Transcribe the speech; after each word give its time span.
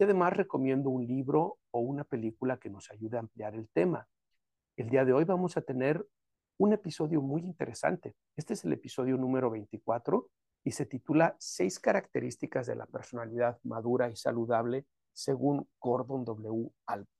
y 0.00 0.04
además 0.04 0.32
recomiendo 0.32 0.88
un 0.88 1.06
libro 1.06 1.58
o 1.72 1.80
una 1.80 2.04
película 2.04 2.56
que 2.56 2.70
nos 2.70 2.90
ayude 2.90 3.18
a 3.18 3.20
ampliar 3.20 3.54
el 3.54 3.68
tema. 3.68 4.08
El 4.74 4.88
día 4.88 5.04
de 5.04 5.12
hoy 5.12 5.24
vamos 5.24 5.58
a 5.58 5.60
tener 5.60 6.06
un 6.56 6.72
episodio 6.72 7.20
muy 7.20 7.42
interesante. 7.42 8.14
Este 8.34 8.54
es 8.54 8.64
el 8.64 8.72
episodio 8.72 9.18
número 9.18 9.50
24 9.50 10.26
y 10.64 10.70
se 10.70 10.86
titula 10.86 11.36
Seis 11.38 11.78
características 11.78 12.66
de 12.66 12.76
la 12.76 12.86
personalidad 12.86 13.58
madura 13.62 14.08
y 14.08 14.16
saludable 14.16 14.86
según 15.12 15.68
Gordon 15.78 16.24
W. 16.24 16.70
Alport. 16.86 17.10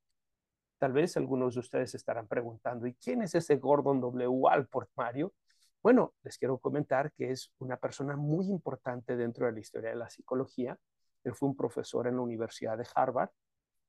Tal 0.79 0.93
vez 0.93 1.15
algunos 1.17 1.53
de 1.53 1.59
ustedes 1.59 1.93
estarán 1.93 2.27
preguntando, 2.27 2.87
¿y 2.87 2.95
quién 2.95 3.21
es 3.21 3.35
ese 3.35 3.57
Gordon 3.57 4.01
W. 4.01 4.49
Alport, 4.49 4.89
Mario? 4.95 5.35
Bueno, 5.83 6.15
les 6.23 6.35
quiero 6.35 6.57
comentar 6.57 7.11
que 7.13 7.29
es 7.29 7.53
una 7.59 7.77
persona 7.77 8.15
muy 8.15 8.47
importante 8.47 9.15
dentro 9.15 9.45
de 9.45 9.51
la 9.51 9.59
historia 9.59 9.91
de 9.91 9.97
la 9.97 10.09
psicología 10.09 10.79
él 11.23 11.35
fue 11.35 11.49
un 11.49 11.55
profesor 11.55 12.07
en 12.07 12.15
la 12.15 12.21
Universidad 12.21 12.77
de 12.77 12.87
Harvard 12.95 13.29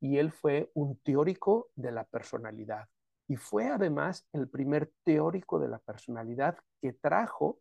y 0.00 0.18
él 0.18 0.32
fue 0.32 0.70
un 0.74 0.98
teórico 0.98 1.70
de 1.76 1.92
la 1.92 2.04
personalidad. 2.04 2.88
Y 3.28 3.36
fue 3.36 3.68
además 3.68 4.26
el 4.32 4.48
primer 4.48 4.92
teórico 5.04 5.58
de 5.58 5.68
la 5.68 5.78
personalidad 5.78 6.58
que 6.80 6.92
trajo 6.92 7.60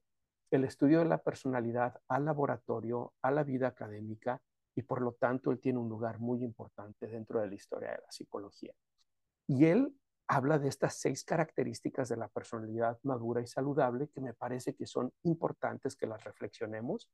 el 0.49 0.65
estudio 0.65 0.99
de 0.99 1.05
la 1.05 1.19
personalidad 1.19 2.01
al 2.07 2.25
laboratorio, 2.25 3.13
a 3.21 3.31
la 3.31 3.43
vida 3.43 3.67
académica, 3.67 4.41
y 4.75 4.81
por 4.83 5.01
lo 5.01 5.13
tanto 5.13 5.51
él 5.51 5.59
tiene 5.59 5.79
un 5.79 5.89
lugar 5.89 6.19
muy 6.19 6.43
importante 6.43 7.07
dentro 7.07 7.39
de 7.39 7.47
la 7.47 7.55
historia 7.55 7.91
de 7.91 8.01
la 8.05 8.11
psicología. 8.11 8.73
Y 9.47 9.65
él 9.65 9.95
habla 10.27 10.59
de 10.59 10.69
estas 10.69 10.95
seis 10.95 11.23
características 11.23 12.09
de 12.09 12.17
la 12.17 12.29
personalidad 12.29 12.97
madura 13.03 13.41
y 13.41 13.47
saludable 13.47 14.09
que 14.09 14.21
me 14.21 14.33
parece 14.33 14.75
que 14.75 14.85
son 14.85 15.11
importantes 15.23 15.95
que 15.95 16.07
las 16.07 16.23
reflexionemos 16.23 17.09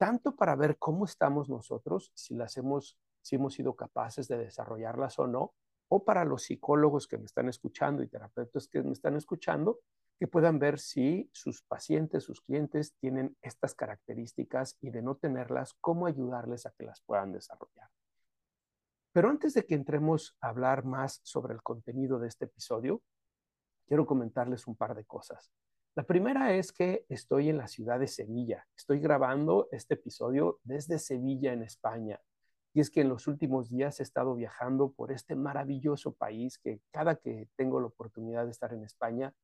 tanto 0.00 0.34
para 0.34 0.56
ver 0.56 0.78
cómo 0.78 1.04
estamos 1.04 1.50
nosotros, 1.50 2.10
si 2.14 2.34
las 2.34 2.56
hemos, 2.56 2.98
si 3.20 3.36
hemos 3.36 3.52
sido 3.52 3.76
capaces 3.76 4.28
de 4.28 4.38
desarrollarlas 4.38 5.18
o 5.18 5.26
no, 5.26 5.52
o 5.88 6.04
para 6.06 6.24
los 6.24 6.44
psicólogos 6.44 7.06
que 7.06 7.18
me 7.18 7.26
están 7.26 7.50
escuchando 7.50 8.02
y 8.02 8.08
terapeutas 8.08 8.66
que 8.66 8.82
me 8.82 8.92
están 8.92 9.16
escuchando, 9.16 9.80
que 10.18 10.26
puedan 10.26 10.58
ver 10.58 10.78
si 10.78 11.28
sus 11.34 11.62
pacientes, 11.64 12.24
sus 12.24 12.40
clientes 12.40 12.94
tienen 12.98 13.36
estas 13.42 13.74
características 13.74 14.78
y 14.80 14.88
de 14.88 15.02
no 15.02 15.16
tenerlas, 15.16 15.74
cómo 15.82 16.06
ayudarles 16.06 16.64
a 16.64 16.70
que 16.70 16.84
las 16.84 17.02
puedan 17.02 17.32
desarrollar. 17.32 17.90
Pero 19.12 19.28
antes 19.28 19.52
de 19.52 19.66
que 19.66 19.74
entremos 19.74 20.34
a 20.40 20.48
hablar 20.48 20.86
más 20.86 21.20
sobre 21.24 21.52
el 21.52 21.62
contenido 21.62 22.18
de 22.18 22.28
este 22.28 22.46
episodio, 22.46 23.02
quiero 23.86 24.06
comentarles 24.06 24.66
un 24.66 24.76
par 24.76 24.94
de 24.94 25.04
cosas. 25.04 25.52
La 26.00 26.06
primera 26.06 26.54
es 26.54 26.72
que 26.72 27.04
estoy 27.10 27.50
en 27.50 27.58
la 27.58 27.68
ciudad 27.68 28.00
de 28.00 28.08
Sevilla. 28.08 28.66
Estoy 28.74 29.00
grabando 29.00 29.68
este 29.70 29.92
episodio 29.92 30.58
desde 30.64 30.98
Sevilla, 30.98 31.52
en 31.52 31.62
España. 31.62 32.18
Y 32.72 32.80
es 32.80 32.88
que 32.88 33.02
en 33.02 33.10
los 33.10 33.26
últimos 33.26 33.68
días 33.68 34.00
he 34.00 34.02
estado 34.02 34.34
viajando 34.34 34.92
por 34.92 35.12
este 35.12 35.36
maravilloso 35.36 36.14
país 36.14 36.58
que 36.58 36.80
cada 36.90 37.16
que 37.16 37.50
tengo 37.54 37.80
la 37.80 37.88
oportunidad 37.88 38.46
de 38.46 38.50
estar 38.50 38.72
en 38.72 38.82
España, 38.82 39.34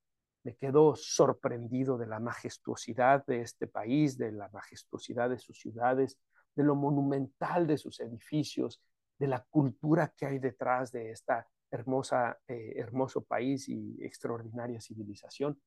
me 0.45 0.57
quedo 0.57 0.97
sorprendido 0.97 1.99
de 1.99 2.07
la 2.07 2.21
majestuosidad 2.21 3.27
de 3.27 3.43
este 3.43 3.67
país, 3.67 4.17
de 4.17 4.33
la 4.33 4.49
majestuosidad 4.49 5.29
de 5.29 5.39
sus 5.39 5.61
ciudades, 5.61 6.19
de 6.55 6.65
lo 6.65 6.75
monumental 6.75 7.67
de 7.67 7.77
sus 7.77 8.01
edificios, 8.01 8.81
de 9.19 9.27
la 9.27 9.45
cultura 9.51 10.11
que 10.17 10.25
hay 10.25 10.39
detrás 10.39 10.91
de 10.91 11.11
esta 11.11 11.47
hermosa, 11.71 12.39
eh, 12.49 12.73
hermoso 12.77 13.23
país 13.25 13.69
y 13.69 13.99
extraordinaria 14.03 14.81
civilización 14.81 15.61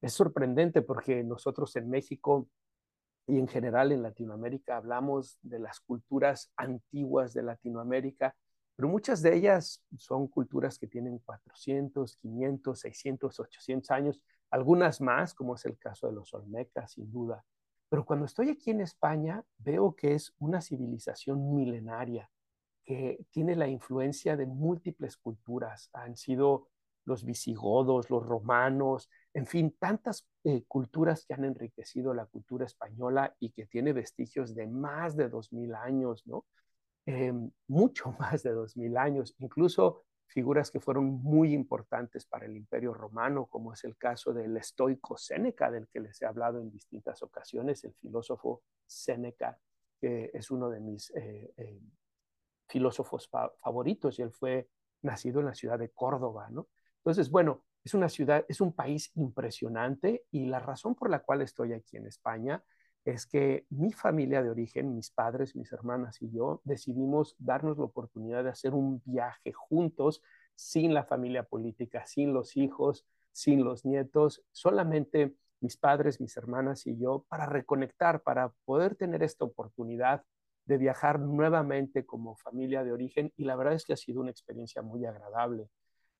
es 0.00 0.12
sorprendente 0.12 0.82
porque 0.82 1.22
nosotros 1.22 1.74
en 1.76 1.90
México 1.90 2.48
y 3.26 3.38
en 3.38 3.48
general 3.48 3.92
en 3.92 4.02
Latinoamérica 4.02 4.76
hablamos 4.76 5.38
de 5.42 5.58
las 5.58 5.80
culturas 5.80 6.52
antiguas 6.56 7.32
de 7.32 7.42
Latinoamérica, 7.42 8.34
pero 8.74 8.88
muchas 8.88 9.22
de 9.22 9.36
ellas 9.36 9.84
son 9.98 10.26
culturas 10.26 10.78
que 10.78 10.86
tienen 10.86 11.18
400, 11.18 12.16
500, 12.16 12.80
600, 12.80 13.40
800 13.40 13.90
años, 13.90 14.22
algunas 14.50 15.00
más, 15.00 15.34
como 15.34 15.54
es 15.54 15.64
el 15.66 15.78
caso 15.78 16.06
de 16.06 16.14
los 16.14 16.32
Olmecas, 16.32 16.92
sin 16.92 17.12
duda. 17.12 17.44
Pero 17.90 18.04
cuando 18.04 18.24
estoy 18.24 18.48
aquí 18.48 18.70
en 18.70 18.80
España, 18.80 19.44
veo 19.58 19.94
que 19.94 20.14
es 20.14 20.32
una 20.38 20.60
civilización 20.60 21.54
milenaria, 21.54 22.30
que 22.84 23.26
tiene 23.30 23.54
la 23.54 23.68
influencia 23.68 24.36
de 24.36 24.46
múltiples 24.46 25.16
culturas. 25.16 25.90
Han 25.92 26.16
sido 26.16 26.68
los 27.04 27.24
visigodos, 27.24 28.10
los 28.10 28.24
romanos, 28.24 29.10
en 29.34 29.46
fin, 29.46 29.76
tantas 29.78 30.26
eh, 30.44 30.64
culturas 30.66 31.24
que 31.24 31.34
han 31.34 31.44
enriquecido 31.44 32.14
la 32.14 32.26
cultura 32.26 32.66
española 32.66 33.34
y 33.38 33.50
que 33.50 33.66
tiene 33.66 33.92
vestigios 33.92 34.54
de 34.54 34.66
más 34.66 35.16
de 35.16 35.28
dos 35.28 35.52
mil 35.52 35.74
años, 35.74 36.26
¿no? 36.26 36.46
Em, 37.06 37.50
mucho 37.68 38.12
más 38.18 38.42
de 38.42 38.52
dos 38.52 38.76
mil 38.76 38.96
años, 38.96 39.34
incluso 39.38 40.04
figuras 40.26 40.70
que 40.70 40.80
fueron 40.80 41.06
muy 41.22 41.52
importantes 41.52 42.24
para 42.24 42.46
el 42.46 42.56
imperio 42.56 42.94
romano, 42.94 43.46
como 43.46 43.72
es 43.72 43.82
el 43.84 43.96
caso 43.96 44.32
del 44.32 44.56
estoico 44.56 45.16
Séneca, 45.16 45.70
del 45.70 45.88
que 45.88 46.00
les 46.00 46.22
he 46.22 46.26
hablado 46.26 46.60
en 46.60 46.70
distintas 46.70 47.22
ocasiones, 47.22 47.82
el 47.84 47.94
filósofo 47.94 48.62
Séneca, 48.86 49.58
que 50.00 50.30
es 50.32 50.50
uno 50.50 50.70
de 50.70 50.80
mis 50.80 51.10
eh, 51.16 51.52
eh, 51.56 51.80
filósofos 52.68 53.28
favoritos, 53.60 54.18
y 54.18 54.22
él 54.22 54.32
fue 54.32 54.68
nacido 55.02 55.40
en 55.40 55.46
la 55.46 55.54
ciudad 55.54 55.78
de 55.78 55.90
Córdoba, 55.90 56.48
¿no? 56.50 56.68
Entonces, 57.00 57.30
bueno, 57.30 57.64
es 57.84 57.94
una 57.94 58.08
ciudad, 58.08 58.44
es 58.48 58.60
un 58.60 58.72
país 58.72 59.10
impresionante 59.14 60.24
y 60.30 60.46
la 60.46 60.60
razón 60.60 60.94
por 60.94 61.10
la 61.10 61.20
cual 61.20 61.40
estoy 61.42 61.72
aquí 61.72 61.96
en 61.96 62.06
España 62.06 62.62
es 63.04 63.26
que 63.26 63.66
mi 63.70 63.92
familia 63.92 64.42
de 64.42 64.50
origen, 64.50 64.94
mis 64.94 65.10
padres, 65.10 65.56
mis 65.56 65.72
hermanas 65.72 66.20
y 66.20 66.30
yo 66.30 66.60
decidimos 66.64 67.34
darnos 67.38 67.78
la 67.78 67.84
oportunidad 67.84 68.44
de 68.44 68.50
hacer 68.50 68.74
un 68.74 69.00
viaje 69.06 69.52
juntos 69.52 70.22
sin 70.54 70.92
la 70.92 71.04
familia 71.04 71.44
política, 71.44 72.04
sin 72.06 72.34
los 72.34 72.56
hijos, 72.58 73.06
sin 73.32 73.64
los 73.64 73.86
nietos, 73.86 74.42
solamente 74.52 75.34
mis 75.60 75.78
padres, 75.78 76.20
mis 76.20 76.36
hermanas 76.36 76.86
y 76.86 76.98
yo 76.98 77.24
para 77.28 77.46
reconectar, 77.46 78.22
para 78.22 78.52
poder 78.66 78.96
tener 78.96 79.22
esta 79.22 79.46
oportunidad 79.46 80.24
de 80.66 80.76
viajar 80.76 81.18
nuevamente 81.18 82.04
como 82.04 82.36
familia 82.36 82.84
de 82.84 82.92
origen 82.92 83.32
y 83.36 83.44
la 83.44 83.56
verdad 83.56 83.74
es 83.74 83.84
que 83.86 83.94
ha 83.94 83.96
sido 83.96 84.20
una 84.20 84.30
experiencia 84.30 84.82
muy 84.82 85.06
agradable 85.06 85.70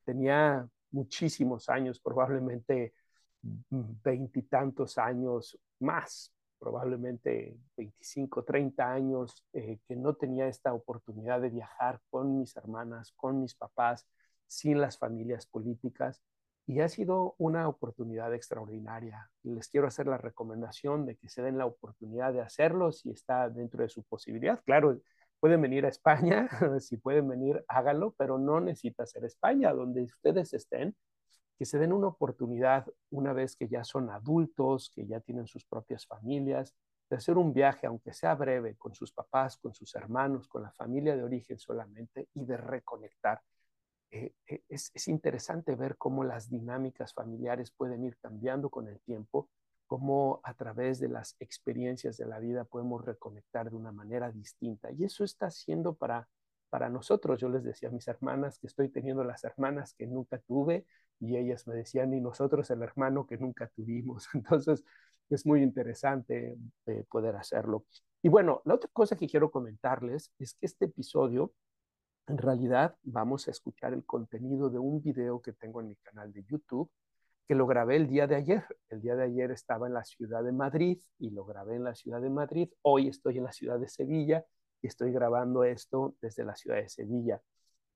tenía 0.04 0.68
muchísimos 0.90 1.68
años, 1.68 2.00
probablemente 2.00 2.94
veintitantos 3.42 4.98
años 4.98 5.58
más, 5.78 6.34
probablemente 6.58 7.56
25, 7.76 8.44
30 8.44 8.92
años, 8.92 9.44
eh, 9.52 9.78
que 9.88 9.96
no 9.96 10.14
tenía 10.14 10.46
esta 10.46 10.74
oportunidad 10.74 11.40
de 11.40 11.48
viajar 11.48 12.00
con 12.10 12.38
mis 12.38 12.54
hermanas, 12.56 13.12
con 13.16 13.40
mis 13.40 13.54
papás, 13.54 14.06
sin 14.46 14.80
las 14.80 14.98
familias 14.98 15.46
políticas. 15.46 16.22
Y 16.66 16.80
ha 16.80 16.88
sido 16.88 17.34
una 17.38 17.66
oportunidad 17.66 18.32
extraordinaria. 18.34 19.28
Les 19.42 19.68
quiero 19.68 19.88
hacer 19.88 20.06
la 20.06 20.18
recomendación 20.18 21.06
de 21.06 21.16
que 21.16 21.28
se 21.28 21.42
den 21.42 21.58
la 21.58 21.66
oportunidad 21.66 22.32
de 22.32 22.42
hacerlo 22.42 22.92
si 22.92 23.10
está 23.10 23.48
dentro 23.48 23.82
de 23.82 23.88
su 23.88 24.04
posibilidad. 24.04 24.62
Claro, 24.64 25.00
pueden 25.40 25.62
venir 25.62 25.86
a 25.86 25.88
España, 25.88 26.48
si 26.80 26.98
pueden 26.98 27.28
venir, 27.28 27.64
háganlo, 27.66 28.14
pero 28.16 28.38
no 28.38 28.60
necesita 28.60 29.06
ser 29.06 29.24
España, 29.24 29.72
donde 29.72 30.02
ustedes 30.02 30.52
estén, 30.52 30.94
que 31.58 31.64
se 31.64 31.78
den 31.78 31.92
una 31.92 32.08
oportunidad 32.08 32.86
una 33.10 33.32
vez 33.32 33.56
que 33.56 33.68
ya 33.68 33.84
son 33.84 34.10
adultos, 34.10 34.90
que 34.94 35.06
ya 35.06 35.20
tienen 35.20 35.46
sus 35.46 35.64
propias 35.64 36.06
familias, 36.06 36.74
de 37.08 37.16
hacer 37.16 37.36
un 37.38 37.52
viaje, 37.52 37.86
aunque 37.86 38.12
sea 38.12 38.34
breve, 38.34 38.76
con 38.76 38.94
sus 38.94 39.12
papás, 39.12 39.56
con 39.56 39.74
sus 39.74 39.94
hermanos, 39.96 40.46
con 40.46 40.62
la 40.62 40.70
familia 40.72 41.16
de 41.16 41.24
origen 41.24 41.58
solamente, 41.58 42.28
y 42.34 42.44
de 42.44 42.56
reconectar. 42.56 43.42
Eh, 44.12 44.32
eh, 44.46 44.62
es 44.68 45.08
interesante 45.08 45.74
ver 45.74 45.96
cómo 45.96 46.24
las 46.24 46.48
dinámicas 46.50 47.12
familiares 47.14 47.70
pueden 47.72 48.04
ir 48.04 48.16
cambiando 48.18 48.70
con 48.70 48.88
el 48.88 49.00
tiempo 49.00 49.48
cómo 49.90 50.40
a 50.44 50.54
través 50.54 51.00
de 51.00 51.08
las 51.08 51.34
experiencias 51.40 52.16
de 52.16 52.24
la 52.24 52.38
vida 52.38 52.64
podemos 52.64 53.04
reconectar 53.04 53.70
de 53.70 53.74
una 53.76 53.90
manera 53.90 54.30
distinta. 54.30 54.92
Y 54.92 55.02
eso 55.02 55.24
está 55.24 55.46
haciendo 55.46 55.94
para, 55.96 56.28
para 56.68 56.88
nosotros. 56.88 57.40
Yo 57.40 57.48
les 57.48 57.64
decía 57.64 57.88
a 57.88 57.92
mis 57.92 58.06
hermanas 58.06 58.60
que 58.60 58.68
estoy 58.68 58.88
teniendo 58.88 59.24
las 59.24 59.42
hermanas 59.42 59.92
que 59.94 60.06
nunca 60.06 60.38
tuve 60.38 60.86
y 61.18 61.36
ellas 61.36 61.66
me 61.66 61.74
decían, 61.74 62.14
y 62.14 62.20
nosotros 62.20 62.70
el 62.70 62.82
hermano 62.82 63.26
que 63.26 63.36
nunca 63.36 63.66
tuvimos. 63.74 64.28
Entonces, 64.34 64.84
es 65.28 65.44
muy 65.44 65.60
interesante 65.60 66.56
eh, 66.86 67.04
poder 67.10 67.34
hacerlo. 67.34 67.84
Y 68.22 68.28
bueno, 68.28 68.62
la 68.66 68.74
otra 68.74 68.90
cosa 68.92 69.16
que 69.16 69.26
quiero 69.26 69.50
comentarles 69.50 70.32
es 70.38 70.54
que 70.54 70.66
este 70.66 70.84
episodio 70.84 71.52
En 72.28 72.38
realidad 72.38 72.96
vamos 73.02 73.48
a 73.48 73.50
escuchar 73.50 73.92
el 73.94 74.04
contenido 74.04 74.70
de 74.70 74.78
un 74.78 75.02
video 75.02 75.42
que 75.42 75.52
tengo 75.52 75.80
en 75.80 75.88
mi 75.88 75.96
canal 75.96 76.32
de 76.32 76.44
YouTube, 76.44 76.90
lo 77.54 77.66
grabé 77.66 77.96
el 77.96 78.08
día 78.08 78.26
de 78.26 78.36
ayer. 78.36 78.64
El 78.88 79.00
día 79.00 79.16
de 79.16 79.24
ayer 79.24 79.50
estaba 79.50 79.86
en 79.86 79.94
la 79.94 80.04
ciudad 80.04 80.42
de 80.44 80.52
Madrid 80.52 81.00
y 81.18 81.30
lo 81.30 81.44
grabé 81.44 81.76
en 81.76 81.84
la 81.84 81.94
ciudad 81.94 82.20
de 82.20 82.30
Madrid. 82.30 82.68
Hoy 82.82 83.08
estoy 83.08 83.38
en 83.38 83.44
la 83.44 83.52
ciudad 83.52 83.78
de 83.78 83.88
Sevilla 83.88 84.44
y 84.82 84.86
estoy 84.86 85.12
grabando 85.12 85.64
esto 85.64 86.14
desde 86.20 86.44
la 86.44 86.54
ciudad 86.54 86.76
de 86.76 86.88
Sevilla. 86.88 87.42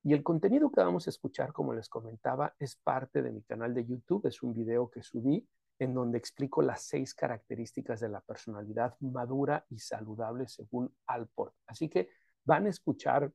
Y 0.03 0.13
el 0.13 0.21
contenido 0.23 0.69
que 0.71 0.81
vamos 0.81 1.07
a 1.07 1.09
escuchar, 1.09 1.51
como 1.51 1.73
les 1.73 1.89
comentaba, 1.89 2.53
es 2.59 2.75
parte 2.75 3.23
de 3.23 3.31
mi 3.31 3.41
canal 3.41 3.73
de 3.73 3.85
YouTube. 3.85 4.27
Es 4.27 4.43
un 4.43 4.53
video 4.53 4.89
que 4.89 5.01
subí 5.01 5.47
en 5.79 5.93
donde 5.93 6.17
explico 6.17 6.61
las 6.61 6.83
seis 6.83 7.13
características 7.13 7.99
de 7.99 8.09
la 8.09 8.21
personalidad 8.21 8.95
madura 8.99 9.65
y 9.69 9.79
saludable 9.79 10.47
según 10.47 10.93
Alport. 11.07 11.55
Así 11.65 11.89
que 11.89 12.09
van 12.43 12.67
a 12.67 12.69
escuchar 12.69 13.31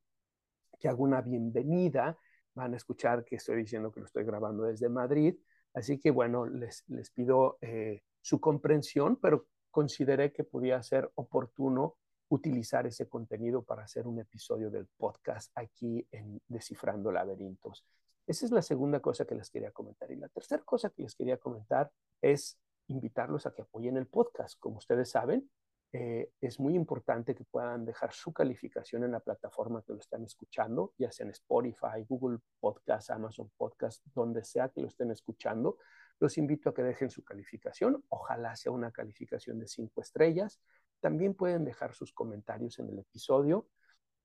que 0.79 0.89
hago 0.89 1.03
una 1.03 1.21
bienvenida, 1.21 2.17
van 2.55 2.75
a 2.75 2.77
escuchar 2.77 3.25
que 3.25 3.37
estoy 3.37 3.57
diciendo 3.57 3.91
que 3.93 4.01
lo 4.01 4.07
estoy 4.07 4.25
grabando 4.25 4.65
desde 4.65 4.89
Madrid. 4.89 5.37
Así 5.75 5.99
que 5.99 6.11
bueno, 6.11 6.47
les, 6.47 6.85
pido 7.15 7.59
eh, 7.61 8.03
su 8.21 8.41
comprensión, 8.41 9.17
pero 9.17 9.47
consideré 9.71 10.33
que 10.33 10.45
podía 10.45 10.83
ser 10.83 11.11
oportuno 11.15 11.97
utilizar 12.29 12.87
ese 12.87 13.09
contenido 13.09 13.63
para 13.63 13.83
hacer 13.83 14.07
un 14.07 14.21
episodio 14.21 14.71
del 14.71 14.87
podcast 14.97 15.51
aquí 15.55 16.07
en 16.11 16.41
Descifrando 16.47 17.11
Laberintos. 17.11 17.85
Esa 18.27 18.47
es 18.47 18.53
la 18.53 18.63
segunda 18.63 19.01
cosa 19.01 19.25
que 19.25 19.35
les 19.35 19.51
quería 19.51 19.73
comentar. 19.73 20.11
Y 20.11 20.17
la 20.17 20.29
tercera 20.29 20.63
cosa 20.63 20.91
que 20.91 21.03
les 21.03 21.15
quería 21.15 21.39
comentar 21.39 21.91
es 22.23 22.59
invitarlos 22.87 23.47
a 23.47 23.53
que 23.53 23.63
apoyen 23.63 23.97
el 23.97 24.07
podcast. 24.07 24.59
Como 24.61 24.79
ustedes 24.79 25.11
saben, 25.11 25.51
eh, 25.93 26.31
es 26.41 26.61
muy 26.61 26.77
importante 26.77 27.35
que 27.35 27.45
puedan 27.45 27.85
dejar 27.85 28.13
su 28.13 28.33
calificación 28.33 29.03
en 29.03 29.13
la 29.13 29.21
plataforma 29.21 29.83
que 29.83 29.93
lo 29.93 29.99
están 29.99 30.23
escuchando, 30.25 30.95
ya 30.97 31.11
sea 31.11 31.25
en 31.25 31.31
Spotify, 31.31 32.05
Google 32.09 32.39
Podcast, 32.61 33.11
Amazon 33.11 33.51
Podcast, 33.57 34.05
donde 34.15 34.45
sea 34.45 34.69
que 34.69 34.81
lo 34.81 34.87
estén 34.87 35.11
escuchando. 35.11 35.79
Los 36.21 36.39
invito 36.39 36.71
a 36.71 36.75
que 36.75 36.83
dejen 36.83 37.11
su 37.11 37.25
calificación. 37.25 38.05
Ojalá 38.09 38.55
sea 38.55 38.71
una 38.71 38.93
calificación 38.93 39.59
de 39.59 39.67
cinco 39.67 40.01
estrellas. 40.01 40.61
También 41.01 41.35
pueden 41.35 41.65
dejar 41.65 41.93
sus 41.95 42.13
comentarios 42.13 42.79
en 42.79 42.91
el 42.91 42.99
episodio. 43.01 43.67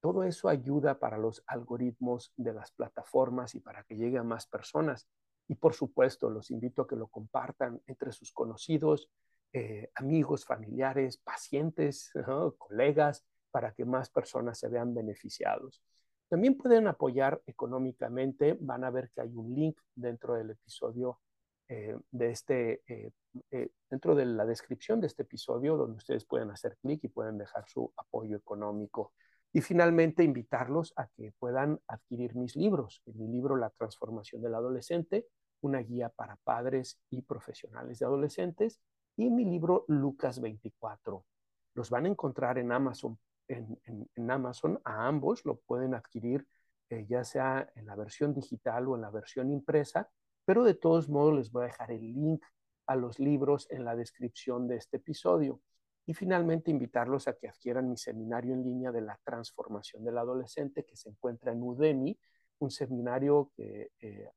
Todo 0.01 0.23
eso 0.23 0.49
ayuda 0.49 0.99
para 0.99 1.17
los 1.17 1.41
algoritmos 1.47 2.31
de 2.37 2.53
las 2.53 2.71
plataformas 2.73 3.55
y 3.55 3.59
para 3.59 3.83
que 3.85 3.95
llegue 3.95 4.19
a 4.19 4.23
más 4.23 4.45
personas. 4.45 5.07
Y 5.47 5.55
por 5.55 5.73
supuesto, 5.73 6.29
los 6.29 6.51
invito 6.51 6.83
a 6.83 6.87
que 6.87 6.95
lo 6.95 7.07
compartan 7.07 7.81
entre 7.87 8.11
sus 8.11 8.31
conocidos, 8.31 9.09
eh, 9.57 9.89
amigos, 9.95 10.43
familiares, 10.43 11.15
pacientes, 11.15 12.11
colegas, 12.57 13.25
para 13.51 13.71
que 13.71 13.85
más 13.85 14.09
personas 14.09 14.59
se 14.59 14.67
vean 14.67 14.93
beneficiados. 14.93 15.81
También 16.27 16.57
pueden 16.57 16.87
apoyar 16.87 17.41
económicamente. 17.45 18.57
Van 18.59 18.83
a 18.83 18.89
ver 18.89 19.11
que 19.11 19.21
hay 19.21 19.33
un 19.33 19.55
link 19.55 19.79
dentro 19.95 20.33
del 20.33 20.49
episodio 20.49 21.21
eh, 21.69 21.97
de 22.11 22.31
este, 22.31 22.83
eh, 22.85 23.69
dentro 23.89 24.13
de 24.13 24.25
la 24.25 24.45
descripción 24.45 24.99
de 24.99 25.07
este 25.07 25.23
episodio, 25.23 25.77
donde 25.77 25.95
ustedes 25.95 26.25
pueden 26.25 26.51
hacer 26.51 26.75
clic 26.81 27.05
y 27.05 27.07
pueden 27.07 27.37
dejar 27.37 27.65
su 27.69 27.93
apoyo 27.95 28.35
económico. 28.35 29.13
Y 29.53 29.61
finalmente, 29.61 30.25
invitarlos 30.25 30.91
a 30.97 31.07
que 31.07 31.31
puedan 31.39 31.79
adquirir 31.87 32.35
mis 32.35 32.57
libros. 32.57 33.01
Mi 33.05 33.29
libro 33.29 33.55
La 33.55 33.69
transformación 33.69 34.41
del 34.41 34.55
adolescente, 34.55 35.27
una 35.61 35.79
guía 35.79 36.09
para 36.09 36.35
padres 36.43 36.99
y 37.09 37.21
profesionales 37.21 37.99
de 37.99 38.05
adolescentes, 38.05 38.81
y 39.17 39.29
mi 39.29 39.45
libro 39.45 39.85
Lucas 39.87 40.39
24. 40.39 41.25
Los 41.73 41.89
van 41.89 42.05
a 42.05 42.09
encontrar 42.09 42.57
en 42.57 42.71
Amazon. 42.71 43.17
En, 43.47 44.31
Amazon, 44.31 44.81
a 44.83 45.07
ambos 45.07 45.45
lo 45.45 45.57
pueden 45.59 45.93
adquirir 45.93 46.47
eh, 46.89 47.05
ya 47.07 47.23
sea 47.23 47.71
en 47.75 47.85
la 47.85 47.95
versión 47.95 48.33
digital 48.33 48.87
o 48.87 48.95
en 48.95 49.01
la 49.01 49.09
versión 49.09 49.51
impresa, 49.51 50.09
pero 50.45 50.63
de 50.63 50.75
todos 50.75 51.09
modos 51.09 51.35
les 51.35 51.51
voy 51.51 51.63
a 51.63 51.67
dejar 51.67 51.91
el 51.91 52.13
link 52.13 52.43
a 52.87 52.95
los 52.95 53.19
libros 53.19 53.67
en 53.71 53.85
la 53.85 53.95
descripción 53.95 54.67
de 54.67 54.77
este 54.77 54.97
episodio. 54.97 55.61
Y 56.07 56.13
finalmente 56.13 56.69
invitarlos 56.69 57.27
a 57.27 57.35
que 57.35 57.47
adquieran 57.47 57.89
mi 57.89 57.97
seminario 57.97 58.53
en 58.53 58.63
línea 58.63 58.91
de 58.91 59.01
la 59.01 59.19
transformación 59.23 60.03
del 60.03 60.19
adolescente 60.19 60.85
que 60.85 60.95
se 60.95 61.09
encuentra 61.09 61.51
en 61.51 61.63
Udemy, 61.63 62.19
un 62.59 62.69
seminario 62.69 63.51
que 63.55 63.91
eh, 63.99 64.29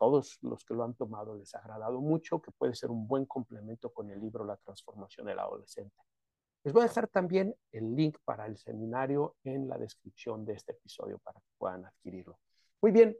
todos 0.00 0.38
los 0.40 0.64
que 0.64 0.72
lo 0.72 0.82
han 0.82 0.94
tomado 0.94 1.36
les 1.36 1.54
ha 1.54 1.58
agradado 1.58 2.00
mucho, 2.00 2.40
que 2.40 2.50
puede 2.52 2.74
ser 2.74 2.90
un 2.90 3.06
buen 3.06 3.26
complemento 3.26 3.92
con 3.92 4.10
el 4.10 4.18
libro 4.18 4.46
La 4.46 4.56
transformación 4.56 5.26
del 5.26 5.38
adolescente. 5.38 5.94
Les 6.64 6.72
voy 6.72 6.84
a 6.84 6.86
dejar 6.88 7.06
también 7.08 7.54
el 7.70 7.94
link 7.94 8.16
para 8.24 8.46
el 8.46 8.56
seminario 8.56 9.36
en 9.44 9.68
la 9.68 9.76
descripción 9.76 10.46
de 10.46 10.54
este 10.54 10.72
episodio 10.72 11.18
para 11.18 11.38
que 11.38 11.50
puedan 11.58 11.84
adquirirlo. 11.84 12.38
Muy 12.80 12.92
bien, 12.92 13.14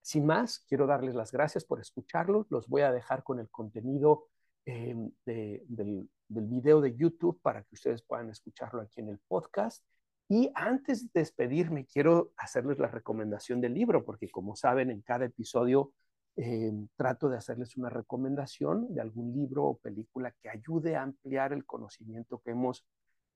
sin 0.00 0.24
más, 0.26 0.60
quiero 0.60 0.86
darles 0.86 1.16
las 1.16 1.32
gracias 1.32 1.64
por 1.64 1.80
escucharlo. 1.80 2.46
Los 2.50 2.68
voy 2.68 2.82
a 2.82 2.92
dejar 2.92 3.24
con 3.24 3.40
el 3.40 3.50
contenido 3.50 4.28
del, 4.64 5.12
del 5.24 6.08
video 6.28 6.80
de 6.80 6.94
YouTube 6.94 7.40
para 7.42 7.64
que 7.64 7.74
ustedes 7.74 8.02
puedan 8.02 8.30
escucharlo 8.30 8.80
aquí 8.80 9.00
en 9.00 9.08
el 9.08 9.18
podcast. 9.26 9.84
Y 10.28 10.50
antes 10.54 11.12
de 11.12 11.20
despedirme, 11.20 11.86
quiero 11.86 12.32
hacerles 12.36 12.78
la 12.78 12.88
recomendación 12.88 13.60
del 13.60 13.74
libro, 13.74 14.04
porque 14.04 14.28
como 14.28 14.56
saben, 14.56 14.90
en 14.90 15.02
cada 15.02 15.26
episodio 15.26 15.92
em, 16.34 16.88
trato 16.96 17.28
de 17.28 17.36
hacerles 17.36 17.76
una 17.76 17.90
recomendación 17.90 18.92
de 18.92 19.00
algún 19.00 19.32
libro 19.32 19.64
o 19.64 19.78
película 19.78 20.32
que 20.32 20.48
ayude 20.48 20.96
a 20.96 21.02
ampliar 21.02 21.52
el 21.52 21.64
conocimiento 21.64 22.40
que 22.40 22.50
hemos 22.50 22.84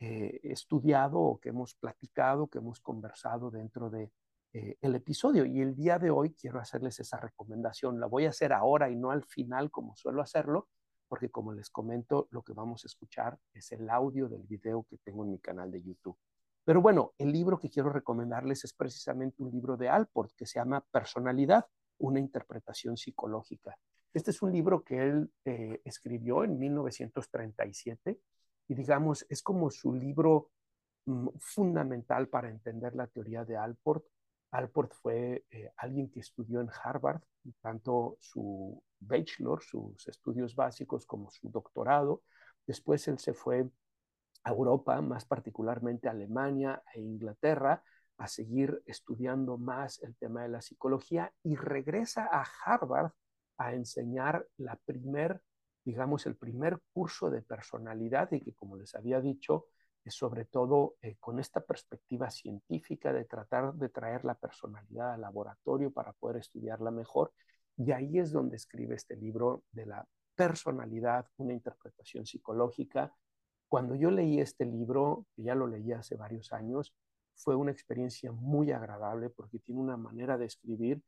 eh, 0.00 0.40
estudiado 0.42 1.20
o 1.20 1.38
que 1.38 1.50
hemos 1.50 1.74
platicado, 1.74 2.48
que 2.48 2.58
hemos 2.58 2.80
conversado 2.80 3.50
dentro 3.50 3.88
de 3.88 4.10
eh, 4.52 4.76
el 4.80 4.96
episodio. 4.96 5.44
Y 5.44 5.60
el 5.60 5.76
día 5.76 5.98
de 5.98 6.10
hoy 6.10 6.34
quiero 6.34 6.58
hacerles 6.58 6.98
esa 6.98 7.18
recomendación. 7.18 8.00
La 8.00 8.06
voy 8.06 8.26
a 8.26 8.30
hacer 8.30 8.52
ahora 8.52 8.90
y 8.90 8.96
no 8.96 9.12
al 9.12 9.24
final 9.24 9.70
como 9.70 9.94
suelo 9.94 10.22
hacerlo, 10.22 10.68
porque 11.06 11.30
como 11.30 11.52
les 11.52 11.70
comento, 11.70 12.26
lo 12.30 12.42
que 12.42 12.52
vamos 12.52 12.84
a 12.84 12.88
escuchar 12.88 13.38
es 13.54 13.70
el 13.72 13.88
audio 13.88 14.28
del 14.28 14.42
video 14.42 14.84
que 14.88 14.98
tengo 14.98 15.24
en 15.24 15.30
mi 15.30 15.38
canal 15.38 15.70
de 15.70 15.82
YouTube. 15.82 16.16
Pero 16.70 16.82
bueno, 16.82 17.14
el 17.18 17.32
libro 17.32 17.58
que 17.58 17.68
quiero 17.68 17.90
recomendarles 17.90 18.62
es 18.62 18.72
precisamente 18.72 19.42
un 19.42 19.50
libro 19.50 19.76
de 19.76 19.88
Alport 19.88 20.30
que 20.36 20.46
se 20.46 20.60
llama 20.60 20.80
Personalidad, 20.92 21.66
una 21.98 22.20
interpretación 22.20 22.96
psicológica. 22.96 23.76
Este 24.14 24.30
es 24.30 24.40
un 24.40 24.52
libro 24.52 24.84
que 24.84 25.02
él 25.02 25.32
eh, 25.44 25.80
escribió 25.84 26.44
en 26.44 26.60
1937 26.60 28.20
y 28.68 28.74
digamos, 28.76 29.26
es 29.28 29.42
como 29.42 29.68
su 29.72 29.92
libro 29.92 30.52
mm, 31.06 31.30
fundamental 31.40 32.28
para 32.28 32.48
entender 32.48 32.94
la 32.94 33.08
teoría 33.08 33.44
de 33.44 33.56
Alport. 33.56 34.04
Alport 34.52 34.92
fue 34.92 35.44
eh, 35.50 35.72
alguien 35.76 36.08
que 36.08 36.20
estudió 36.20 36.60
en 36.60 36.68
Harvard, 36.84 37.22
tanto 37.60 38.16
su 38.20 38.80
bachelor, 39.00 39.60
sus 39.64 40.06
estudios 40.06 40.54
básicos, 40.54 41.04
como 41.04 41.32
su 41.32 41.50
doctorado. 41.50 42.22
Después 42.64 43.08
él 43.08 43.18
se 43.18 43.34
fue 43.34 43.68
a 44.44 44.50
Europa, 44.50 45.00
más 45.00 45.24
particularmente 45.24 46.08
Alemania 46.08 46.82
e 46.94 47.00
Inglaterra, 47.00 47.82
a 48.18 48.26
seguir 48.26 48.82
estudiando 48.86 49.56
más 49.56 50.02
el 50.02 50.16
tema 50.16 50.42
de 50.42 50.50
la 50.50 50.60
psicología 50.60 51.32
y 51.42 51.56
regresa 51.56 52.28
a 52.30 52.44
Harvard 52.64 53.12
a 53.56 53.74
enseñar 53.74 54.46
la 54.58 54.76
primer, 54.76 55.42
digamos, 55.84 56.26
el 56.26 56.36
primer 56.36 56.80
curso 56.92 57.30
de 57.30 57.42
personalidad 57.42 58.30
y 58.32 58.40
que, 58.40 58.54
como 58.54 58.76
les 58.76 58.94
había 58.94 59.20
dicho, 59.20 59.66
es 60.04 60.14
sobre 60.14 60.44
todo 60.46 60.96
eh, 61.02 61.16
con 61.18 61.40
esta 61.40 61.60
perspectiva 61.60 62.30
científica 62.30 63.12
de 63.12 63.24
tratar 63.24 63.74
de 63.74 63.88
traer 63.88 64.24
la 64.24 64.34
personalidad 64.34 65.14
al 65.14 65.20
laboratorio 65.20 65.90
para 65.90 66.12
poder 66.14 66.38
estudiarla 66.38 66.90
mejor 66.90 67.32
y 67.76 67.92
ahí 67.92 68.18
es 68.18 68.30
donde 68.30 68.56
escribe 68.56 68.94
este 68.94 69.16
libro 69.16 69.64
de 69.72 69.86
la 69.86 70.06
personalidad, 70.34 71.26
una 71.38 71.54
interpretación 71.54 72.26
psicológica. 72.26 73.14
Cuando 73.70 73.94
yo 73.94 74.10
leí 74.10 74.40
este 74.40 74.66
libro, 74.66 75.26
ya 75.36 75.54
lo 75.54 75.68
leí 75.68 75.92
hace 75.92 76.16
varios 76.16 76.52
años, 76.52 76.92
fue 77.36 77.54
una 77.54 77.70
experiencia 77.70 78.32
muy 78.32 78.72
agradable 78.72 79.30
porque 79.30 79.60
tiene 79.60 79.80
una 79.80 79.96
manera 79.96 80.36
de 80.36 80.46
escribir 80.46 81.00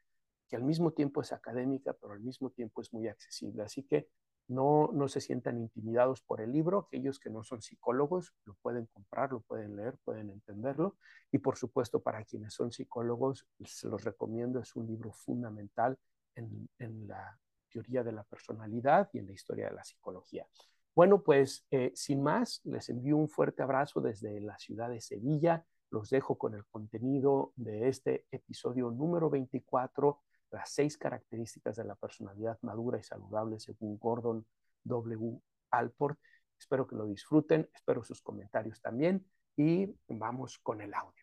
que 0.48 0.54
al 0.54 0.62
mismo 0.62 0.92
tiempo 0.92 1.22
es 1.22 1.32
académica, 1.32 1.92
pero 1.92 2.12
al 2.12 2.20
mismo 2.20 2.50
tiempo 2.50 2.80
es 2.80 2.92
muy 2.92 3.08
accesible. 3.08 3.64
Así 3.64 3.82
que 3.82 4.06
no, 4.46 4.90
no 4.92 5.08
se 5.08 5.20
sientan 5.20 5.58
intimidados 5.58 6.22
por 6.22 6.40
el 6.40 6.52
libro. 6.52 6.86
Aquellos 6.86 7.18
que 7.18 7.30
no 7.30 7.42
son 7.42 7.62
psicólogos 7.62 8.32
lo 8.44 8.54
pueden 8.62 8.86
comprar, 8.86 9.32
lo 9.32 9.40
pueden 9.40 9.74
leer, 9.74 9.98
pueden 10.04 10.30
entenderlo. 10.30 10.96
Y 11.32 11.38
por 11.38 11.56
supuesto, 11.56 12.00
para 12.00 12.24
quienes 12.24 12.54
son 12.54 12.70
psicólogos, 12.70 13.44
se 13.64 13.88
los 13.88 14.04
recomiendo. 14.04 14.60
Es 14.60 14.76
un 14.76 14.86
libro 14.86 15.10
fundamental 15.10 15.98
en, 16.36 16.68
la 17.08 17.36
teoría 17.72 18.04
de 18.04 18.12
la 18.12 18.22
personalidad 18.22 19.10
y 19.12 19.18
en 19.18 19.26
la 19.26 19.32
historia 19.32 19.68
de 19.68 19.74
la 19.74 19.82
psicología. 19.82 20.46
Bueno, 20.94 21.22
pues 21.22 21.66
eh, 21.70 21.90
sin 21.94 22.22
más, 22.22 22.60
les 22.64 22.90
envío 22.90 23.16
un 23.16 23.28
fuerte 23.28 23.62
abrazo 23.62 24.00
desde 24.02 24.40
la 24.40 24.58
ciudad 24.58 24.90
de 24.90 25.00
Sevilla. 25.00 25.64
Los 25.90 26.10
dejo 26.10 26.36
con 26.36 26.54
el 26.54 26.66
contenido 26.66 27.52
de 27.56 27.88
este 27.88 28.26
episodio 28.30 28.90
número 28.90 29.30
24, 29.30 30.20
las 30.50 30.70
seis 30.70 30.98
características 30.98 31.76
de 31.76 31.84
la 31.84 31.94
personalidad 31.94 32.58
madura 32.60 32.98
y 32.98 33.02
saludable 33.02 33.58
según 33.58 33.98
Gordon 33.98 34.46
W. 34.84 35.40
Alport. 35.70 36.18
Espero 36.58 36.86
que 36.86 36.96
lo 36.96 37.06
disfruten, 37.06 37.68
espero 37.74 38.04
sus 38.04 38.20
comentarios 38.20 38.82
también 38.82 39.26
y 39.56 39.96
vamos 40.08 40.58
con 40.58 40.82
el 40.82 40.92
audio. 40.92 41.21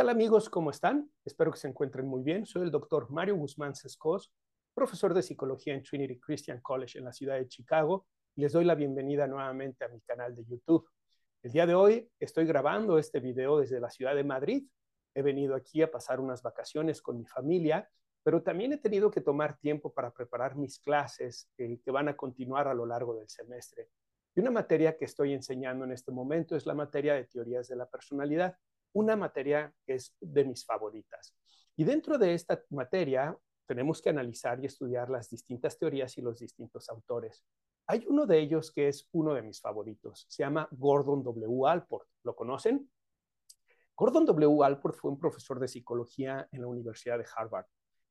Tal 0.00 0.08
amigos? 0.08 0.48
¿Cómo 0.48 0.70
están? 0.70 1.12
Espero 1.26 1.52
que 1.52 1.58
se 1.58 1.68
encuentren 1.68 2.06
muy 2.06 2.22
bien. 2.22 2.46
Soy 2.46 2.62
el 2.62 2.70
doctor 2.70 3.10
Mario 3.10 3.36
Guzmán 3.36 3.74
Sescos, 3.74 4.32
profesor 4.72 5.12
de 5.12 5.22
psicología 5.22 5.74
en 5.74 5.82
Trinity 5.82 6.18
Christian 6.18 6.62
College 6.62 6.98
en 6.98 7.04
la 7.04 7.12
ciudad 7.12 7.36
de 7.36 7.46
Chicago 7.46 8.06
les 8.34 8.50
doy 8.50 8.64
la 8.64 8.74
bienvenida 8.74 9.26
nuevamente 9.26 9.84
a 9.84 9.88
mi 9.88 10.00
canal 10.00 10.34
de 10.34 10.42
YouTube. 10.46 10.88
El 11.42 11.52
día 11.52 11.66
de 11.66 11.74
hoy 11.74 12.10
estoy 12.18 12.46
grabando 12.46 12.96
este 12.96 13.20
video 13.20 13.58
desde 13.58 13.78
la 13.78 13.90
ciudad 13.90 14.14
de 14.14 14.24
Madrid. 14.24 14.66
He 15.14 15.20
venido 15.20 15.54
aquí 15.54 15.82
a 15.82 15.90
pasar 15.90 16.18
unas 16.18 16.40
vacaciones 16.40 17.02
con 17.02 17.18
mi 17.18 17.26
familia, 17.26 17.86
pero 18.22 18.42
también 18.42 18.72
he 18.72 18.78
tenido 18.78 19.10
que 19.10 19.20
tomar 19.20 19.58
tiempo 19.58 19.92
para 19.92 20.14
preparar 20.14 20.56
mis 20.56 20.78
clases 20.78 21.50
que 21.58 21.90
van 21.90 22.08
a 22.08 22.16
continuar 22.16 22.68
a 22.68 22.72
lo 22.72 22.86
largo 22.86 23.16
del 23.16 23.28
semestre. 23.28 23.90
Y 24.34 24.40
una 24.40 24.50
materia 24.50 24.96
que 24.96 25.04
estoy 25.04 25.34
enseñando 25.34 25.84
en 25.84 25.92
este 25.92 26.10
momento 26.10 26.56
es 26.56 26.64
la 26.64 26.72
materia 26.72 27.12
de 27.12 27.24
teorías 27.24 27.68
de 27.68 27.76
la 27.76 27.84
personalidad 27.84 28.56
una 28.92 29.16
materia 29.16 29.72
que 29.86 29.94
es 29.94 30.16
de 30.20 30.44
mis 30.44 30.64
favoritas. 30.64 31.34
Y 31.76 31.84
dentro 31.84 32.18
de 32.18 32.34
esta 32.34 32.62
materia 32.70 33.36
tenemos 33.66 34.02
que 34.02 34.10
analizar 34.10 34.60
y 34.60 34.66
estudiar 34.66 35.10
las 35.10 35.30
distintas 35.30 35.78
teorías 35.78 36.18
y 36.18 36.22
los 36.22 36.40
distintos 36.40 36.88
autores. 36.88 37.44
Hay 37.86 38.04
uno 38.08 38.26
de 38.26 38.38
ellos 38.38 38.72
que 38.72 38.88
es 38.88 39.08
uno 39.12 39.34
de 39.34 39.42
mis 39.42 39.60
favoritos. 39.60 40.26
Se 40.28 40.42
llama 40.42 40.68
Gordon 40.72 41.22
W. 41.22 41.68
Alport. 41.68 42.08
¿Lo 42.22 42.34
conocen? 42.34 42.90
Gordon 43.96 44.24
W. 44.26 44.64
Alport 44.64 44.96
fue 44.96 45.10
un 45.10 45.18
profesor 45.18 45.60
de 45.60 45.68
psicología 45.68 46.48
en 46.52 46.62
la 46.62 46.66
Universidad 46.66 47.18
de 47.18 47.26
Harvard. 47.36 47.66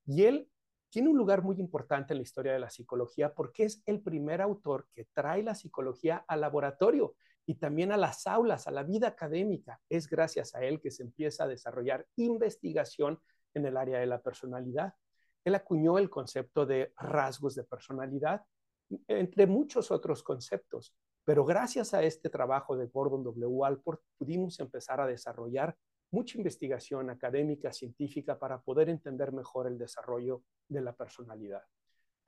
Y 0.05 0.23
él 0.23 0.49
tiene 0.89 1.09
un 1.09 1.17
lugar 1.17 1.43
muy 1.43 1.59
importante 1.59 2.13
en 2.13 2.17
la 2.17 2.23
historia 2.23 2.53
de 2.53 2.59
la 2.59 2.69
psicología 2.69 3.33
porque 3.33 3.63
es 3.63 3.83
el 3.85 4.01
primer 4.01 4.41
autor 4.41 4.87
que 4.93 5.05
trae 5.13 5.43
la 5.43 5.55
psicología 5.55 6.25
al 6.27 6.41
laboratorio 6.41 7.15
y 7.49 7.55
también 7.55 7.91
a 7.91 7.97
las 7.97 8.27
aulas, 8.27 8.67
a 8.67 8.71
la 8.71 8.83
vida 8.83 9.07
académica. 9.07 9.81
Es 9.89 10.07
gracias 10.07 10.53
a 10.53 10.63
él 10.63 10.79
que 10.79 10.91
se 10.91 11.01
empieza 11.01 11.45
a 11.45 11.47
desarrollar 11.47 12.05
investigación 12.15 13.19
en 13.55 13.65
el 13.65 13.75
área 13.75 13.97
de 13.97 14.05
la 14.05 14.21
personalidad. 14.21 14.93
Él 15.43 15.55
acuñó 15.55 15.97
el 15.97 16.11
concepto 16.11 16.67
de 16.67 16.93
rasgos 16.95 17.55
de 17.55 17.63
personalidad, 17.63 18.43
entre 19.07 19.47
muchos 19.47 19.89
otros 19.89 20.21
conceptos. 20.21 20.95
Pero 21.23 21.43
gracias 21.43 21.95
a 21.95 22.03
este 22.03 22.29
trabajo 22.29 22.77
de 22.77 22.85
Gordon 22.85 23.23
W. 23.23 23.65
Alport 23.65 24.03
pudimos 24.15 24.59
empezar 24.59 25.01
a 25.01 25.07
desarrollar 25.07 25.75
mucha 26.11 26.37
investigación 26.37 27.09
académica, 27.09 27.73
científica, 27.73 28.37
para 28.37 28.61
poder 28.61 28.89
entender 28.89 29.31
mejor 29.31 29.65
el 29.65 29.79
desarrollo 29.79 30.43
de 30.67 30.81
la 30.81 30.95
personalidad. 30.95 31.63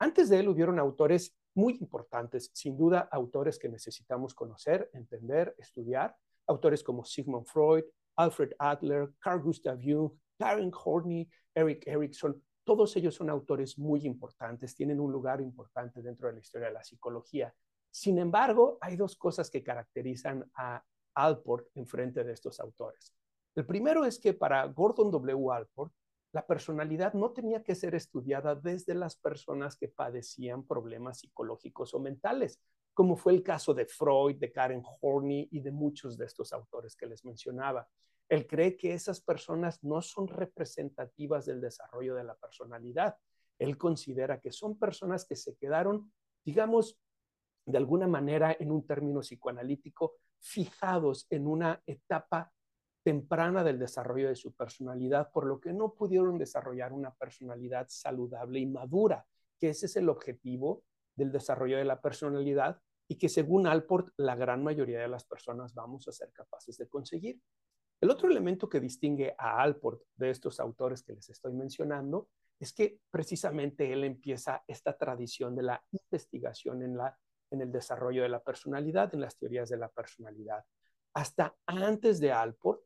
Antes 0.00 0.28
de 0.28 0.40
él 0.40 0.48
hubieron 0.48 0.80
autores 0.80 1.36
muy 1.54 1.76
importantes, 1.80 2.50
sin 2.52 2.76
duda 2.76 3.08
autores 3.10 3.58
que 3.58 3.68
necesitamos 3.68 4.34
conocer, 4.34 4.90
entender, 4.92 5.54
estudiar, 5.58 6.16
autores 6.46 6.82
como 6.82 7.04
Sigmund 7.04 7.46
Freud, 7.46 7.84
Alfred 8.16 8.52
Adler, 8.58 9.10
Carl 9.18 9.42
Gustav 9.42 9.78
Jung, 9.82 10.12
Karen 10.38 10.72
Horney, 10.72 11.28
Eric 11.54 11.86
Erickson, 11.86 12.42
todos 12.64 12.96
ellos 12.96 13.14
son 13.14 13.28
autores 13.28 13.78
muy 13.78 14.06
importantes, 14.06 14.74
tienen 14.74 15.00
un 15.00 15.10
lugar 15.10 15.40
importante 15.40 16.00
dentro 16.00 16.28
de 16.28 16.34
la 16.34 16.40
historia 16.40 16.68
de 16.68 16.74
la 16.74 16.84
psicología. 16.84 17.52
Sin 17.90 18.18
embargo, 18.18 18.78
hay 18.80 18.96
dos 18.96 19.16
cosas 19.16 19.50
que 19.50 19.62
caracterizan 19.62 20.48
a 20.54 20.82
Alport 21.14 21.68
en 21.74 21.86
frente 21.86 22.24
de 22.24 22.32
estos 22.32 22.60
autores. 22.60 23.14
El 23.54 23.66
primero 23.66 24.04
es 24.04 24.18
que 24.18 24.32
para 24.32 24.64
Gordon 24.66 25.10
W. 25.10 25.52
Alport, 25.52 25.92
la 26.32 26.46
personalidad 26.46 27.12
no 27.12 27.32
tenía 27.32 27.62
que 27.62 27.74
ser 27.74 27.94
estudiada 27.94 28.54
desde 28.54 28.94
las 28.94 29.16
personas 29.16 29.76
que 29.76 29.88
padecían 29.88 30.66
problemas 30.66 31.20
psicológicos 31.20 31.92
o 31.94 32.00
mentales, 32.00 32.58
como 32.94 33.16
fue 33.16 33.34
el 33.34 33.42
caso 33.42 33.74
de 33.74 33.86
Freud, 33.86 34.36
de 34.36 34.50
Karen 34.50 34.82
Horney 35.00 35.48
y 35.50 35.60
de 35.60 35.70
muchos 35.70 36.16
de 36.16 36.24
estos 36.24 36.52
autores 36.52 36.96
que 36.96 37.06
les 37.06 37.24
mencionaba. 37.24 37.86
Él 38.28 38.46
cree 38.46 38.78
que 38.78 38.94
esas 38.94 39.20
personas 39.20 39.84
no 39.84 40.00
son 40.00 40.26
representativas 40.26 41.44
del 41.44 41.60
desarrollo 41.60 42.14
de 42.14 42.24
la 42.24 42.34
personalidad. 42.34 43.16
Él 43.58 43.76
considera 43.76 44.40
que 44.40 44.52
son 44.52 44.78
personas 44.78 45.26
que 45.26 45.36
se 45.36 45.54
quedaron, 45.56 46.10
digamos, 46.44 46.98
de 47.66 47.76
alguna 47.78 48.08
manera, 48.08 48.56
en 48.58 48.72
un 48.72 48.86
término 48.86 49.20
psicoanalítico, 49.20 50.14
fijados 50.40 51.26
en 51.30 51.46
una 51.46 51.82
etapa 51.86 52.50
temprana 53.02 53.64
del 53.64 53.78
desarrollo 53.78 54.28
de 54.28 54.36
su 54.36 54.54
personalidad, 54.54 55.30
por 55.32 55.46
lo 55.46 55.60
que 55.60 55.72
no 55.72 55.94
pudieron 55.94 56.38
desarrollar 56.38 56.92
una 56.92 57.12
personalidad 57.14 57.86
saludable 57.88 58.60
y 58.60 58.66
madura, 58.66 59.26
que 59.58 59.70
ese 59.70 59.86
es 59.86 59.96
el 59.96 60.08
objetivo 60.08 60.84
del 61.14 61.32
desarrollo 61.32 61.76
de 61.76 61.84
la 61.84 62.00
personalidad 62.00 62.80
y 63.08 63.18
que 63.18 63.28
según 63.28 63.66
Alport 63.66 64.08
la 64.16 64.34
gran 64.36 64.62
mayoría 64.62 65.00
de 65.00 65.08
las 65.08 65.24
personas 65.24 65.74
vamos 65.74 66.08
a 66.08 66.12
ser 66.12 66.32
capaces 66.32 66.78
de 66.78 66.88
conseguir. 66.88 67.40
El 68.00 68.10
otro 68.10 68.28
elemento 68.28 68.68
que 68.68 68.80
distingue 68.80 69.34
a 69.38 69.62
Alport 69.62 70.02
de 70.16 70.30
estos 70.30 70.58
autores 70.60 71.02
que 71.02 71.12
les 71.12 71.28
estoy 71.28 71.52
mencionando 71.52 72.28
es 72.58 72.72
que 72.72 72.98
precisamente 73.10 73.92
él 73.92 74.04
empieza 74.04 74.62
esta 74.66 74.96
tradición 74.96 75.54
de 75.54 75.62
la 75.62 75.84
investigación 75.90 76.82
en, 76.82 76.96
la, 76.96 77.18
en 77.50 77.60
el 77.60 77.70
desarrollo 77.70 78.22
de 78.22 78.28
la 78.28 78.42
personalidad, 78.42 79.12
en 79.14 79.20
las 79.20 79.36
teorías 79.36 79.68
de 79.68 79.76
la 79.76 79.88
personalidad. 79.88 80.64
Hasta 81.14 81.56
antes 81.66 82.20
de 82.20 82.32
Alport, 82.32 82.82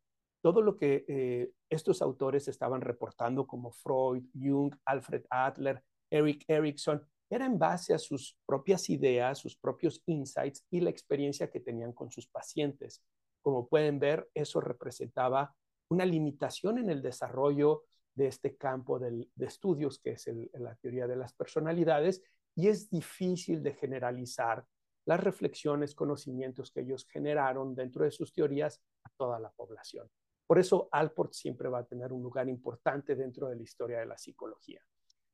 todo 0.47 0.63
lo 0.63 0.77
que 0.77 1.05
eh, 1.09 1.51
estos 1.69 2.01
autores 2.01 2.47
estaban 2.47 2.81
reportando, 2.81 3.49
como 3.49 3.73
Freud, 3.73 4.23
Jung, 4.33 4.73
Alfred 4.85 5.25
Adler, 5.29 5.83
Eric 6.09 6.45
Erickson, 6.47 7.05
era 7.29 7.47
en 7.47 7.59
base 7.59 7.93
a 7.95 7.99
sus 7.99 8.39
propias 8.47 8.89
ideas, 8.89 9.41
sus 9.41 9.57
propios 9.57 10.01
insights 10.07 10.65
y 10.71 10.79
la 10.79 10.91
experiencia 10.91 11.51
que 11.51 11.59
tenían 11.59 11.93
con 11.93 12.13
sus 12.13 12.29
pacientes. 12.29 13.03
Como 13.43 13.67
pueden 13.67 13.99
ver, 13.99 14.31
eso 14.35 14.61
representaba 14.61 15.53
una 15.91 16.05
limitación 16.05 16.79
en 16.79 16.91
el 16.91 17.03
desarrollo 17.03 17.83
de 18.15 18.29
este 18.29 18.57
campo 18.57 19.01
de 19.01 19.27
estudios, 19.41 19.99
que 19.99 20.13
es 20.13 20.31
la 20.53 20.77
teoría 20.77 21.09
de 21.09 21.17
las 21.17 21.33
personalidades, 21.33 22.23
y 22.55 22.69
es 22.69 22.89
difícil 22.89 23.65
de 23.65 23.75
generalizar 23.75 24.65
las 25.07 25.19
reflexiones, 25.19 25.97
conocimientos 25.97 26.71
que 26.71 26.83
ellos 26.83 27.05
generaron 27.11 27.75
dentro 27.75 28.05
de 28.05 28.13
sus 28.13 28.33
teorías 28.33 28.81
a 29.03 29.11
toda 29.17 29.41
la 29.41 29.51
población. 29.51 30.09
Por 30.47 30.59
eso 30.59 30.89
Alport 30.93 31.33
siempre 31.33 31.69
va 31.69 31.81
a 31.81 31.87
tener 31.87 32.13
un 32.13 32.23
lugar 32.23 32.49
importante 32.49 33.17
dentro 33.17 33.49
de 33.49 33.57
la 33.57 33.63
historia 33.63 33.99
de 33.99 34.07
la 34.07 34.17
psicología. 34.17 34.81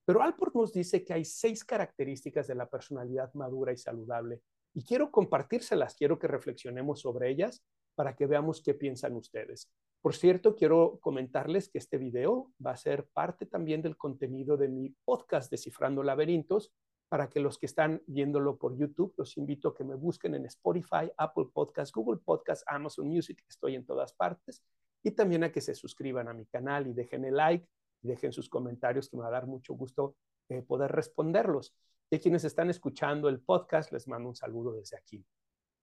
Pero 0.04 0.23
Alport 0.23 0.54
nos 0.54 0.73
dice 0.73 1.04
que 1.04 1.12
hay 1.12 1.25
seis 1.25 1.64
características 1.64 2.47
de 2.47 2.54
la 2.54 2.69
personalidad 2.69 3.33
madura 3.35 3.73
y 3.73 3.76
saludable 3.76 4.42
y 4.75 4.85
quiero 4.85 5.11
compartírselas, 5.11 5.95
quiero 5.95 6.19
que 6.19 6.28
reflexionemos 6.28 7.00
sobre 7.00 7.31
ellas 7.31 7.62
para 7.95 8.16
que 8.16 8.26
veamos 8.26 8.62
qué 8.62 8.75
piensan 8.75 9.14
ustedes. 9.14 9.71
Por 10.00 10.14
cierto, 10.14 10.57
quiero 10.57 10.99
comentarles 11.00 11.69
que 11.69 11.78
este 11.78 11.99
video 11.99 12.50
va 12.64 12.73
a 12.73 12.76
ser 12.76 13.07
parte 13.12 13.47
también 13.47 13.83
del 13.83 13.97
contenido 13.97 14.57
de 14.57 14.69
mi 14.69 14.97
podcast 15.04 15.50
Descifrando 15.50 16.02
Laberintos. 16.02 16.73
Para 17.09 17.28
que 17.28 17.40
los 17.40 17.59
que 17.59 17.66
están 17.66 18.02
viéndolo 18.07 18.57
por 18.57 18.75
YouTube, 18.75 19.12
los 19.19 19.37
invito 19.37 19.69
a 19.69 19.75
que 19.75 19.85
me 19.85 19.95
busquen 19.95 20.35
en 20.35 20.47
Spotify, 20.47 21.12
Apple 21.19 21.49
Podcasts, 21.52 21.92
Google 21.92 22.19
Podcasts, 22.25 22.64
Amazon 22.66 23.07
Music, 23.07 23.45
estoy 23.47 23.75
en 23.75 23.85
todas 23.85 24.14
partes 24.14 24.64
y 25.02 25.11
también 25.12 25.44
a 25.44 25.52
que 25.52 25.61
se 25.61 25.75
suscriban 25.75 26.28
a 26.28 26.35
mi 26.35 26.47
canal 26.47 26.87
y 26.87 26.92
dejen 26.92 27.25
el 27.25 27.37
like 27.37 27.68
dejen 28.02 28.32
sus 28.32 28.49
comentarios 28.49 29.09
que 29.09 29.16
me 29.16 29.23
va 29.23 29.28
a 29.28 29.32
dar 29.32 29.47
mucho 29.47 29.75
gusto 29.75 30.16
eh, 30.49 30.62
poder 30.62 30.92
responderlos. 30.92 31.75
Y 32.11 32.16
a 32.16 32.21
quienes 32.21 32.44
están 32.44 32.68
escuchando 32.68 33.28
el 33.28 33.40
podcast, 33.40 33.92
les 33.92 34.06
mando 34.09 34.28
un 34.28 34.35
saludo 34.35 34.75
desde 34.75 34.99
aquí. 34.99 35.25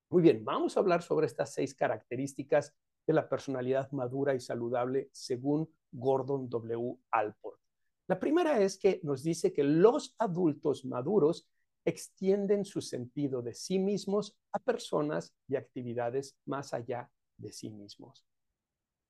Muy 0.09 0.21
bien, 0.21 0.43
vamos 0.43 0.75
a 0.75 0.81
hablar 0.81 1.01
sobre 1.01 1.27
estas 1.27 1.53
seis 1.53 1.73
características 1.73 2.75
de 3.07 3.13
la 3.13 3.27
personalidad 3.27 3.91
madura 3.91 4.35
y 4.35 4.39
saludable 4.39 5.09
según 5.11 5.71
Gordon 5.91 6.49
W. 6.49 6.97
Alport. 7.11 7.59
La 8.07 8.19
primera 8.19 8.59
es 8.59 8.77
que 8.77 8.99
nos 9.03 9.23
dice 9.23 9.53
que 9.53 9.63
los 9.63 10.15
adultos 10.19 10.85
maduros 10.85 11.47
extienden 11.85 12.65
su 12.65 12.81
sentido 12.81 13.41
de 13.41 13.53
sí 13.53 13.79
mismos 13.79 14.37
a 14.51 14.59
personas 14.59 15.33
y 15.47 15.55
actividades 15.55 16.37
más 16.45 16.73
allá 16.73 17.09
de 17.37 17.51
sí 17.51 17.69
mismos. 17.69 18.28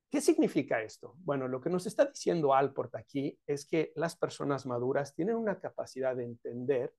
¿Qué 0.09 0.21
significa 0.21 0.81
esto? 0.81 1.15
Bueno, 1.19 1.47
lo 1.47 1.61
que 1.61 1.69
nos 1.69 1.85
está 1.85 2.05
diciendo 2.05 2.55
Alport 2.55 2.95
aquí 2.95 3.37
es 3.45 3.67
que 3.67 3.91
las 3.95 4.15
personas 4.15 4.65
maduras 4.65 5.13
tienen 5.13 5.35
una 5.35 5.59
capacidad 5.59 6.15
de 6.15 6.25
entender 6.25 6.95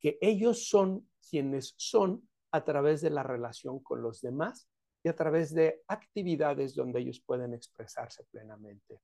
que 0.00 0.16
ellos 0.20 0.66
son 0.66 1.08
quienes 1.28 1.74
son 1.76 2.26
a 2.52 2.64
través 2.64 3.02
de 3.02 3.10
la 3.10 3.22
relación 3.22 3.80
con 3.80 4.00
los 4.00 4.22
demás 4.22 4.68
y 5.02 5.10
a 5.10 5.14
través 5.14 5.54
de 5.54 5.82
actividades 5.88 6.74
donde 6.74 7.00
ellos 7.00 7.20
pueden 7.20 7.52
expresarse 7.52 8.24
plenamente. 8.30 9.00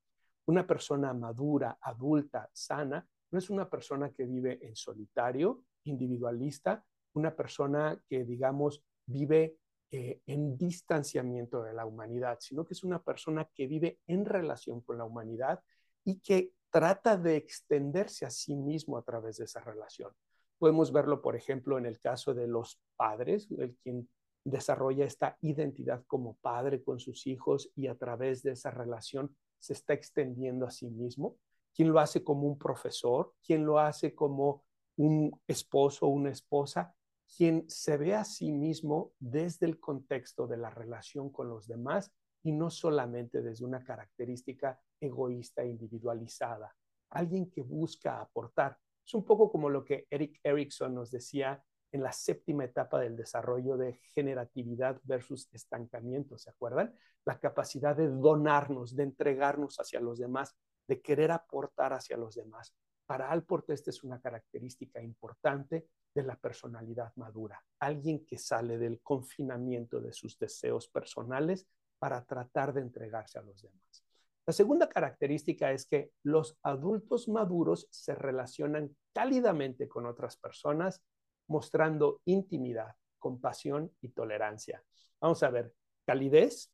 Una 0.46 0.66
persona 0.66 1.12
madura, 1.12 1.78
adulta, 1.82 2.48
sana, 2.54 3.06
no 3.30 3.38
es 3.38 3.50
una 3.50 3.68
persona 3.68 4.10
que 4.10 4.24
vive 4.24 4.58
en 4.66 4.74
solitario, 4.74 5.64
individualista, 5.84 6.82
una 7.12 7.36
persona 7.36 8.02
que, 8.08 8.24
digamos, 8.24 8.82
vive 9.04 9.58
eh, 9.92 10.20
en 10.26 10.56
distanciamiento 10.56 11.62
de 11.62 11.72
la 11.72 11.84
humanidad, 11.84 12.38
sino 12.40 12.64
que 12.64 12.74
es 12.74 12.84
una 12.84 13.02
persona 13.02 13.48
que 13.54 13.66
vive 13.66 13.98
en 14.06 14.24
relación 14.24 14.80
con 14.82 14.98
la 14.98 15.04
humanidad 15.04 15.60
y 16.04 16.20
que 16.20 16.52
trata 16.70 17.16
de 17.16 17.36
extenderse 17.36 18.24
a 18.24 18.30
sí 18.30 18.54
mismo 18.54 18.96
a 18.96 19.02
través 19.02 19.38
de 19.38 19.44
esa 19.44 19.60
relación. 19.60 20.12
Podemos 20.58 20.92
verlo, 20.92 21.20
por 21.20 21.36
ejemplo, 21.36 21.78
en 21.78 21.86
el 21.86 21.98
caso 22.00 22.34
de 22.34 22.46
los 22.46 22.80
padres, 22.96 23.48
el 23.58 23.74
quien 23.76 24.08
desarrolla 24.44 25.04
esta 25.04 25.36
identidad 25.40 26.04
como 26.06 26.36
padre 26.36 26.82
con 26.82 27.00
sus 27.00 27.26
hijos 27.26 27.70
y 27.74 27.88
a 27.88 27.96
través 27.96 28.42
de 28.42 28.52
esa 28.52 28.70
relación 28.70 29.34
se 29.58 29.72
está 29.72 29.92
extendiendo 29.92 30.66
a 30.66 30.70
sí 30.70 30.88
mismo, 30.88 31.36
quién 31.74 31.92
lo 31.92 31.98
hace 31.98 32.24
como 32.24 32.46
un 32.46 32.58
profesor, 32.58 33.34
quién 33.44 33.66
lo 33.66 33.78
hace 33.78 34.14
como 34.14 34.64
un 34.96 35.38
esposo 35.46 36.06
o 36.06 36.10
una 36.10 36.30
esposa, 36.30 36.94
quien 37.36 37.68
se 37.68 37.96
ve 37.96 38.14
a 38.14 38.24
sí 38.24 38.52
mismo 38.52 39.12
desde 39.18 39.66
el 39.66 39.78
contexto 39.78 40.46
de 40.46 40.56
la 40.56 40.70
relación 40.70 41.30
con 41.30 41.48
los 41.48 41.66
demás 41.66 42.12
y 42.42 42.52
no 42.52 42.70
solamente 42.70 43.42
desde 43.42 43.64
una 43.64 43.84
característica 43.84 44.80
egoísta 45.00 45.64
individualizada. 45.64 46.74
Alguien 47.10 47.50
que 47.50 47.62
busca 47.62 48.20
aportar. 48.20 48.76
Es 49.04 49.14
un 49.14 49.24
poco 49.24 49.50
como 49.50 49.68
lo 49.68 49.84
que 49.84 50.06
Eric 50.10 50.40
Erickson 50.42 50.94
nos 50.94 51.10
decía 51.10 51.62
en 51.92 52.02
la 52.02 52.12
séptima 52.12 52.64
etapa 52.64 53.00
del 53.00 53.16
desarrollo 53.16 53.76
de 53.76 53.94
generatividad 54.14 55.00
versus 55.02 55.48
estancamiento, 55.52 56.38
¿se 56.38 56.50
acuerdan? 56.50 56.94
La 57.24 57.40
capacidad 57.40 57.96
de 57.96 58.08
donarnos, 58.08 58.94
de 58.94 59.02
entregarnos 59.02 59.76
hacia 59.78 60.00
los 60.00 60.18
demás, 60.18 60.56
de 60.86 61.00
querer 61.00 61.32
aportar 61.32 61.92
hacia 61.92 62.16
los 62.16 62.36
demás. 62.36 62.74
Para 63.06 63.30
Alport 63.30 63.68
esta 63.70 63.90
es 63.90 64.04
una 64.04 64.20
característica 64.20 65.02
importante 65.02 65.88
de 66.14 66.22
la 66.22 66.36
personalidad 66.36 67.12
madura, 67.16 67.62
alguien 67.78 68.24
que 68.24 68.38
sale 68.38 68.78
del 68.78 69.00
confinamiento 69.00 70.00
de 70.00 70.12
sus 70.12 70.38
deseos 70.38 70.88
personales 70.88 71.66
para 71.98 72.24
tratar 72.24 72.72
de 72.72 72.80
entregarse 72.80 73.38
a 73.38 73.42
los 73.42 73.62
demás. 73.62 74.04
La 74.46 74.52
segunda 74.52 74.88
característica 74.88 75.70
es 75.70 75.86
que 75.86 76.12
los 76.24 76.58
adultos 76.62 77.28
maduros 77.28 77.86
se 77.90 78.14
relacionan 78.14 78.96
cálidamente 79.12 79.88
con 79.88 80.06
otras 80.06 80.36
personas, 80.36 81.02
mostrando 81.46 82.20
intimidad, 82.24 82.96
compasión 83.18 83.92
y 84.00 84.08
tolerancia. 84.08 84.82
Vamos 85.20 85.42
a 85.42 85.50
ver, 85.50 85.74
calidez, 86.06 86.72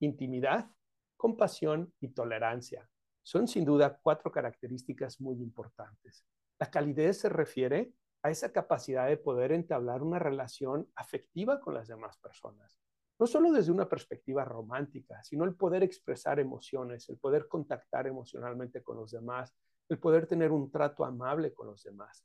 intimidad, 0.00 0.70
compasión 1.16 1.92
y 2.00 2.08
tolerancia. 2.08 2.88
Son 3.22 3.46
sin 3.46 3.64
duda 3.64 3.98
cuatro 4.02 4.30
características 4.30 5.20
muy 5.20 5.42
importantes. 5.42 6.24
La 6.58 6.70
calidez 6.70 7.18
se 7.18 7.28
refiere 7.28 7.92
esa 8.30 8.52
capacidad 8.52 9.06
de 9.06 9.16
poder 9.16 9.52
entablar 9.52 10.02
una 10.02 10.18
relación 10.18 10.90
afectiva 10.94 11.60
con 11.60 11.74
las 11.74 11.88
demás 11.88 12.16
personas. 12.18 12.78
No 13.18 13.26
solo 13.26 13.50
desde 13.50 13.72
una 13.72 13.88
perspectiva 13.88 14.44
romántica, 14.44 15.22
sino 15.22 15.44
el 15.44 15.54
poder 15.54 15.82
expresar 15.82 16.38
emociones, 16.38 17.08
el 17.08 17.18
poder 17.18 17.48
contactar 17.48 18.06
emocionalmente 18.06 18.82
con 18.82 18.96
los 18.96 19.10
demás, 19.10 19.54
el 19.88 19.98
poder 19.98 20.26
tener 20.26 20.52
un 20.52 20.70
trato 20.70 21.04
amable 21.04 21.52
con 21.52 21.66
los 21.66 21.82
demás. 21.82 22.24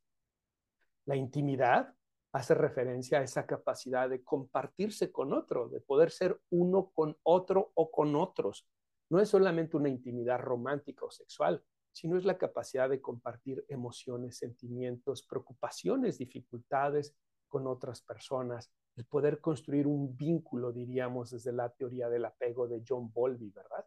La 1.06 1.16
intimidad 1.16 1.94
hace 2.34 2.54
referencia 2.54 3.20
a 3.20 3.24
esa 3.24 3.46
capacidad 3.46 4.10
de 4.10 4.24
compartirse 4.24 5.12
con 5.12 5.34
otro, 5.34 5.70
de 5.70 5.82
poder 5.82 6.12
ser 6.12 6.40
uno 6.50 6.92
con 6.94 7.18
otro 7.24 7.72
o 7.76 7.92
con 7.92 8.16
otros. 8.16 8.68
No 9.10 9.20
es 9.20 9.30
solamente 9.30 9.78
una 9.78 9.90
intimidad 9.90 10.40
romántica 10.40 11.06
o 11.06 11.12
sexual, 11.12 11.64
sino 11.94 12.18
es 12.18 12.26
la 12.26 12.38
capacidad 12.38 12.90
de 12.90 13.00
compartir 13.00 13.64
emociones, 13.70 14.38
sentimientos, 14.38 15.26
preocupaciones, 15.26 16.18
dificultades 16.18 17.16
con 17.48 17.68
otras 17.68 18.02
personas, 18.02 18.72
el 18.96 19.06
poder 19.06 19.40
construir 19.40 19.88
un 19.88 20.18
vínculo, 20.18 20.72
diríamos, 20.72 21.32
desde 21.32 21.54
la 21.54 21.70
teoría 21.70 22.10
del 22.10 22.26
apego 22.26 22.68
de 22.68 22.84
John 22.86 23.12
Bowlby, 23.12 23.52
¿verdad? 23.52 23.86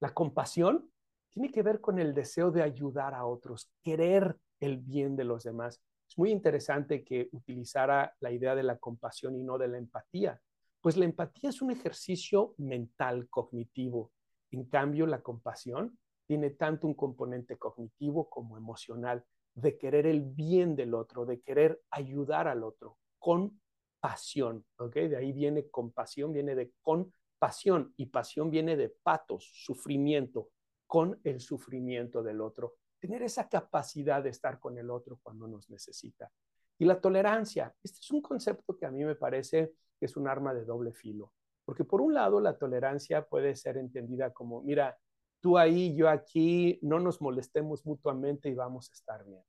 La 0.00 0.12
compasión 0.12 0.90
tiene 1.30 1.50
que 1.50 1.62
ver 1.62 1.80
con 1.80 1.98
el 1.98 2.14
deseo 2.14 2.50
de 2.50 2.62
ayudar 2.62 3.14
a 3.14 3.24
otros, 3.24 3.72
querer 3.82 4.36
el 4.60 4.76
bien 4.78 5.16
de 5.16 5.24
los 5.24 5.44
demás. 5.44 5.82
Es 6.08 6.18
muy 6.18 6.30
interesante 6.30 7.02
que 7.02 7.28
utilizara 7.32 8.14
la 8.20 8.30
idea 8.30 8.54
de 8.54 8.62
la 8.62 8.76
compasión 8.76 9.36
y 9.36 9.42
no 9.42 9.56
de 9.56 9.68
la 9.68 9.78
empatía, 9.78 10.40
pues 10.82 10.96
la 10.96 11.06
empatía 11.06 11.48
es 11.48 11.62
un 11.62 11.70
ejercicio 11.70 12.54
mental, 12.58 13.28
cognitivo. 13.30 14.12
En 14.50 14.64
cambio, 14.64 15.06
la 15.06 15.22
compasión 15.22 15.98
tiene 16.32 16.48
tanto 16.48 16.86
un 16.86 16.94
componente 16.94 17.58
cognitivo 17.58 18.30
como 18.30 18.56
emocional, 18.56 19.22
de 19.52 19.76
querer 19.76 20.06
el 20.06 20.22
bien 20.22 20.74
del 20.74 20.94
otro, 20.94 21.26
de 21.26 21.42
querer 21.42 21.82
ayudar 21.90 22.48
al 22.48 22.62
otro 22.64 22.96
con 23.18 23.60
pasión, 24.00 24.64
¿ok? 24.78 24.94
De 24.94 25.16
ahí 25.18 25.30
viene 25.34 25.68
compasión, 25.68 26.32
viene 26.32 26.54
de 26.54 26.72
compasión 26.80 27.92
y 27.98 28.06
pasión 28.06 28.50
viene 28.50 28.78
de 28.78 28.88
patos, 28.88 29.46
sufrimiento, 29.52 30.48
con 30.86 31.20
el 31.22 31.38
sufrimiento 31.38 32.22
del 32.22 32.40
otro. 32.40 32.76
Tener 32.98 33.22
esa 33.22 33.46
capacidad 33.46 34.22
de 34.22 34.30
estar 34.30 34.58
con 34.58 34.78
el 34.78 34.88
otro 34.88 35.20
cuando 35.22 35.46
nos 35.46 35.68
necesita. 35.68 36.32
Y 36.78 36.86
la 36.86 36.98
tolerancia, 36.98 37.74
este 37.82 37.98
es 38.00 38.10
un 38.10 38.22
concepto 38.22 38.74
que 38.74 38.86
a 38.86 38.90
mí 38.90 39.04
me 39.04 39.16
parece 39.16 39.74
que 40.00 40.06
es 40.06 40.16
un 40.16 40.26
arma 40.26 40.54
de 40.54 40.64
doble 40.64 40.94
filo, 40.94 41.34
porque 41.66 41.84
por 41.84 42.00
un 42.00 42.14
lado 42.14 42.40
la 42.40 42.56
tolerancia 42.56 43.26
puede 43.26 43.54
ser 43.54 43.76
entendida 43.76 44.32
como, 44.32 44.62
mira, 44.62 44.96
tú 45.42 45.58
ahí, 45.58 45.94
yo 45.94 46.08
aquí, 46.08 46.78
no 46.82 47.00
nos 47.00 47.20
molestemos 47.20 47.84
mutuamente 47.84 48.48
y 48.48 48.54
vamos 48.54 48.88
a 48.88 48.92
estar 48.94 49.24
bien. 49.24 49.42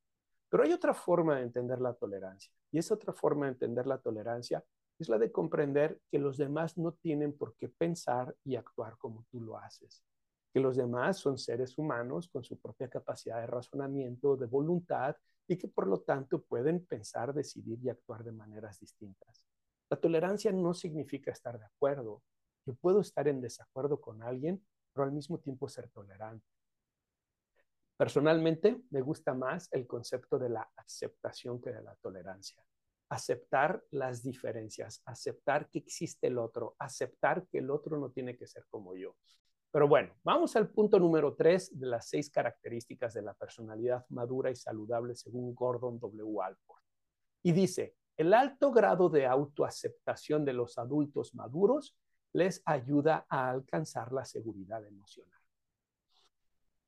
Pero 0.50 0.64
hay 0.64 0.74
otra 0.74 0.94
forma 0.94 1.38
de 1.38 1.44
entender 1.44 1.80
la 1.80 1.94
tolerancia, 1.94 2.52
y 2.72 2.80
esa 2.80 2.96
otra 2.96 3.14
forma 3.14 3.46
de 3.46 3.54
entender 3.54 3.88
la 3.88 4.00
tolerancia 4.00 4.66
es 5.00 5.08
la 5.08 5.18
de 5.18 5.32
comprender 5.32 6.02
que 6.10 6.20
los 6.20 6.38
demás 6.38 6.78
no 6.78 6.94
tienen 6.94 7.38
por 7.38 7.56
qué 7.56 7.70
pensar 7.70 8.36
y 8.44 8.56
actuar 8.56 8.98
como 8.98 9.26
tú 9.30 9.40
lo 9.40 9.58
haces, 9.58 10.04
que 10.52 10.60
los 10.60 10.76
demás 10.76 11.18
son 11.18 11.38
seres 11.38 11.78
humanos 11.78 12.28
con 12.28 12.44
su 12.44 12.60
propia 12.60 12.90
capacidad 12.90 13.40
de 13.40 13.48
razonamiento, 13.48 14.36
de 14.36 14.48
voluntad, 14.48 15.16
y 15.48 15.58
que 15.58 15.68
por 15.68 15.88
lo 15.88 16.02
tanto 16.02 16.42
pueden 16.42 16.86
pensar, 16.86 17.34
decidir 17.34 17.80
y 17.84 17.90
actuar 17.90 18.24
de 18.24 18.32
maneras 18.32 18.80
distintas. 18.80 19.46
La 19.90 19.98
tolerancia 19.98 20.52
no 20.52 20.74
significa 20.74 21.32
estar 21.32 21.60
de 21.60 21.66
acuerdo. 21.66 22.24
Yo 22.66 22.74
puedo 22.76 23.02
estar 23.02 23.28
en 23.28 23.42
desacuerdo 23.42 24.00
con 24.00 24.24
alguien 24.24 24.64
pero 24.94 25.06
al 25.06 25.12
mismo 25.12 25.40
tiempo 25.40 25.68
ser 25.68 25.90
tolerante. 25.90 26.48
Personalmente, 27.98 28.82
me 28.90 29.02
gusta 29.02 29.34
más 29.34 29.70
el 29.72 29.88
concepto 29.88 30.38
de 30.40 30.50
la 30.50 30.70
aceptación 30.76 31.62
que 31.62 31.72
de 31.72 31.82
la 31.82 31.96
tolerancia. 31.96 32.64
Aceptar 33.10 33.84
las 33.92 34.24
diferencias, 34.24 35.02
aceptar 35.06 35.70
que 35.70 35.80
existe 35.80 36.28
el 36.28 36.38
otro, 36.38 36.76
aceptar 36.80 37.48
que 37.48 37.60
el 37.60 37.70
otro 37.70 37.98
no 37.98 38.10
tiene 38.10 38.36
que 38.36 38.48
ser 38.48 38.66
como 38.70 38.96
yo. 38.96 39.16
Pero 39.72 39.88
bueno, 39.88 40.14
vamos 40.24 40.56
al 40.56 40.70
punto 40.70 41.00
número 41.00 41.36
tres 41.36 41.78
de 41.80 41.88
las 41.88 42.08
seis 42.08 42.30
características 42.30 43.14
de 43.14 43.24
la 43.24 43.34
personalidad 43.34 44.06
madura 44.10 44.52
y 44.52 44.56
saludable 44.56 45.16
según 45.16 45.54
Gordon 45.56 46.00
W. 46.00 46.42
Alport. 46.44 46.84
Y 47.42 47.52
dice, 47.52 47.96
el 48.16 48.34
alto 48.34 48.72
grado 48.72 49.10
de 49.10 49.26
autoaceptación 49.26 50.46
de 50.46 50.54
los 50.54 50.78
adultos 50.78 51.34
maduros 51.34 51.98
les 52.34 52.62
ayuda 52.66 53.26
a 53.30 53.50
alcanzar 53.50 54.12
la 54.12 54.26
seguridad 54.26 54.86
emocional. 54.86 55.40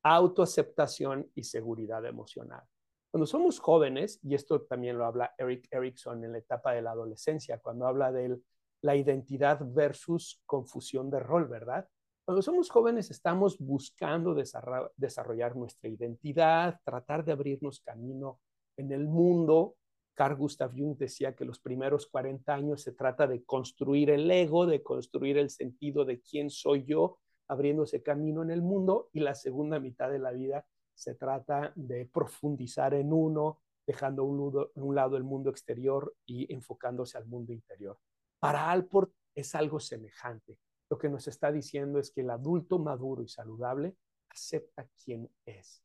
Autoaceptación 0.02 1.30
y 1.34 1.44
seguridad 1.44 2.04
emocional. 2.04 2.62
Cuando 3.10 3.26
somos 3.26 3.58
jóvenes, 3.58 4.20
y 4.22 4.34
esto 4.34 4.62
también 4.62 4.98
lo 4.98 5.06
habla 5.06 5.34
Eric 5.38 5.68
Erickson 5.70 6.22
en 6.24 6.32
la 6.32 6.38
etapa 6.38 6.72
de 6.72 6.82
la 6.82 6.90
adolescencia, 6.90 7.58
cuando 7.58 7.86
habla 7.86 8.12
de 8.12 8.38
la 8.82 8.94
identidad 8.94 9.60
versus 9.62 10.42
confusión 10.44 11.10
de 11.10 11.20
rol, 11.20 11.48
¿verdad? 11.48 11.88
Cuando 12.24 12.42
somos 12.42 12.68
jóvenes 12.68 13.10
estamos 13.10 13.56
buscando 13.58 14.34
desarrollar 14.34 15.56
nuestra 15.56 15.88
identidad, 15.88 16.80
tratar 16.84 17.24
de 17.24 17.32
abrirnos 17.32 17.80
camino 17.80 18.40
en 18.76 18.92
el 18.92 19.06
mundo 19.06 19.76
Carl 20.16 20.34
Gustav 20.34 20.72
Jung 20.74 20.96
decía 20.96 21.36
que 21.36 21.44
los 21.44 21.60
primeros 21.60 22.06
40 22.06 22.54
años 22.54 22.82
se 22.82 22.92
trata 22.92 23.26
de 23.26 23.44
construir 23.44 24.08
el 24.08 24.30
ego, 24.30 24.64
de 24.64 24.82
construir 24.82 25.36
el 25.36 25.50
sentido 25.50 26.06
de 26.06 26.22
quién 26.22 26.48
soy 26.48 26.84
yo, 26.84 27.18
abriéndose 27.48 28.02
camino 28.02 28.42
en 28.42 28.50
el 28.50 28.62
mundo, 28.62 29.10
y 29.12 29.20
la 29.20 29.34
segunda 29.34 29.78
mitad 29.78 30.10
de 30.10 30.18
la 30.18 30.32
vida 30.32 30.66
se 30.94 31.14
trata 31.14 31.72
de 31.76 32.06
profundizar 32.06 32.94
en 32.94 33.12
uno, 33.12 33.60
dejando 33.86 34.24
un, 34.24 34.70
un 34.74 34.94
lado 34.94 35.18
el 35.18 35.22
mundo 35.22 35.50
exterior 35.50 36.14
y 36.24 36.50
enfocándose 36.52 37.18
al 37.18 37.26
mundo 37.26 37.52
interior. 37.52 37.98
Para 38.40 38.70
Alport 38.70 39.12
es 39.34 39.54
algo 39.54 39.78
semejante. 39.80 40.58
Lo 40.88 40.96
que 40.96 41.10
nos 41.10 41.28
está 41.28 41.52
diciendo 41.52 41.98
es 41.98 42.10
que 42.10 42.22
el 42.22 42.30
adulto 42.30 42.78
maduro 42.78 43.22
y 43.22 43.28
saludable 43.28 43.96
acepta 44.30 44.88
quién 45.04 45.30
es. 45.44 45.82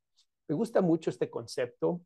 Me 0.48 0.56
gusta 0.56 0.82
mucho 0.82 1.10
este 1.10 1.30
concepto 1.30 2.02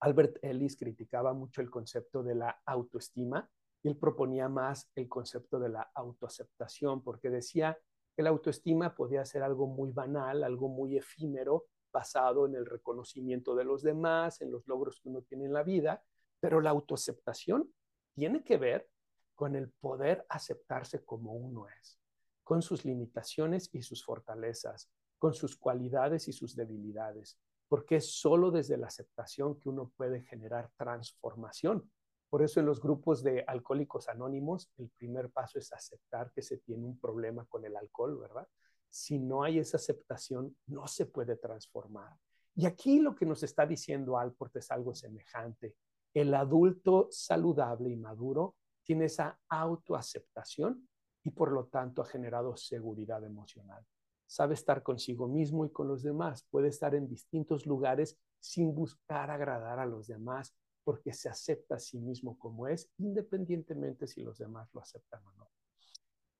Albert 0.00 0.38
Ellis 0.42 0.76
criticaba 0.76 1.32
mucho 1.32 1.60
el 1.60 1.70
concepto 1.70 2.22
de 2.22 2.34
la 2.34 2.60
autoestima 2.66 3.50
y 3.82 3.88
él 3.88 3.96
proponía 3.96 4.48
más 4.48 4.90
el 4.94 5.08
concepto 5.08 5.58
de 5.58 5.68
la 5.68 5.90
autoaceptación, 5.94 7.02
porque 7.02 7.30
decía 7.30 7.78
que 8.16 8.22
la 8.22 8.30
autoestima 8.30 8.94
podía 8.94 9.24
ser 9.24 9.42
algo 9.42 9.66
muy 9.66 9.92
banal, 9.92 10.42
algo 10.42 10.68
muy 10.68 10.96
efímero, 10.96 11.66
basado 11.92 12.46
en 12.46 12.54
el 12.54 12.66
reconocimiento 12.66 13.54
de 13.54 13.64
los 13.64 13.82
demás, 13.82 14.40
en 14.40 14.50
los 14.50 14.66
logros 14.66 15.00
que 15.00 15.08
uno 15.08 15.22
tiene 15.22 15.46
en 15.46 15.52
la 15.52 15.62
vida, 15.62 16.02
pero 16.40 16.60
la 16.60 16.70
autoaceptación 16.70 17.72
tiene 18.14 18.44
que 18.44 18.56
ver 18.56 18.88
con 19.34 19.54
el 19.54 19.70
poder 19.70 20.26
aceptarse 20.28 21.04
como 21.04 21.32
uno 21.32 21.66
es, 21.68 22.00
con 22.42 22.62
sus 22.62 22.84
limitaciones 22.84 23.70
y 23.72 23.82
sus 23.82 24.04
fortalezas, 24.04 24.90
con 25.18 25.34
sus 25.34 25.56
cualidades 25.56 26.28
y 26.28 26.32
sus 26.32 26.56
debilidades, 26.56 27.38
porque 27.68 27.96
es 27.96 28.18
solo 28.18 28.50
desde 28.50 28.76
la 28.76 28.86
aceptación 28.86 29.58
que 29.58 29.68
uno 29.68 29.92
puede 29.96 30.22
generar 30.22 30.70
transformación. 30.76 31.90
Por 32.30 32.42
eso 32.42 32.60
en 32.60 32.66
los 32.66 32.80
grupos 32.80 33.22
de 33.22 33.44
alcohólicos 33.46 34.08
anónimos, 34.08 34.70
el 34.76 34.90
primer 34.90 35.30
paso 35.30 35.58
es 35.58 35.72
aceptar 35.72 36.30
que 36.32 36.42
se 36.42 36.58
tiene 36.58 36.86
un 36.86 36.98
problema 36.98 37.46
con 37.46 37.64
el 37.64 37.76
alcohol, 37.76 38.18
¿verdad? 38.18 38.46
Si 38.90 39.18
no 39.18 39.42
hay 39.42 39.58
esa 39.58 39.76
aceptación, 39.76 40.56
no 40.66 40.86
se 40.86 41.06
puede 41.06 41.36
transformar. 41.36 42.16
Y 42.54 42.66
aquí 42.66 42.98
lo 42.98 43.14
que 43.14 43.26
nos 43.26 43.42
está 43.42 43.66
diciendo 43.66 44.18
Alport 44.18 44.56
es 44.56 44.70
algo 44.70 44.94
semejante. 44.94 45.76
El 46.12 46.34
adulto 46.34 47.08
saludable 47.10 47.90
y 47.90 47.96
maduro 47.96 48.56
tiene 48.82 49.04
esa 49.04 49.38
autoaceptación 49.48 50.88
y 51.22 51.30
por 51.30 51.52
lo 51.52 51.66
tanto 51.66 52.02
ha 52.02 52.06
generado 52.06 52.56
seguridad 52.56 53.22
emocional. 53.24 53.84
Sabe 54.28 54.52
estar 54.54 54.82
consigo 54.82 55.26
mismo 55.26 55.64
y 55.64 55.70
con 55.70 55.88
los 55.88 56.02
demás. 56.02 56.46
Puede 56.50 56.68
estar 56.68 56.94
en 56.94 57.08
distintos 57.08 57.64
lugares 57.64 58.18
sin 58.38 58.74
buscar 58.74 59.30
agradar 59.30 59.78
a 59.78 59.86
los 59.86 60.06
demás 60.06 60.54
porque 60.84 61.14
se 61.14 61.30
acepta 61.30 61.76
a 61.76 61.78
sí 61.78 61.98
mismo 61.98 62.38
como 62.38 62.68
es, 62.68 62.90
independientemente 62.98 64.06
si 64.06 64.22
los 64.22 64.38
demás 64.38 64.68
lo 64.74 64.82
aceptan 64.82 65.24
o 65.24 65.32
no. 65.32 65.50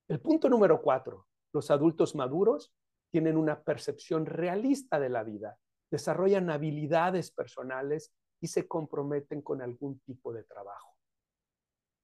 El 0.07 0.19
punto 0.19 0.49
número 0.49 0.81
cuatro, 0.81 1.27
los 1.51 1.71
adultos 1.71 2.13
maduros 2.13 2.71
tienen 3.09 3.37
una 3.37 3.63
percepción 3.63 4.27
realista 4.27 4.99
de 4.99 5.09
la 5.09 5.23
vida, 5.23 5.57
desarrollan 5.89 6.51
habilidades 6.51 7.31
personales 7.31 8.13
y 8.39 8.47
se 8.47 8.67
comprometen 8.67 9.41
con 9.41 9.63
algún 9.63 9.99
tipo 10.01 10.31
de 10.31 10.43
trabajo. 10.43 10.95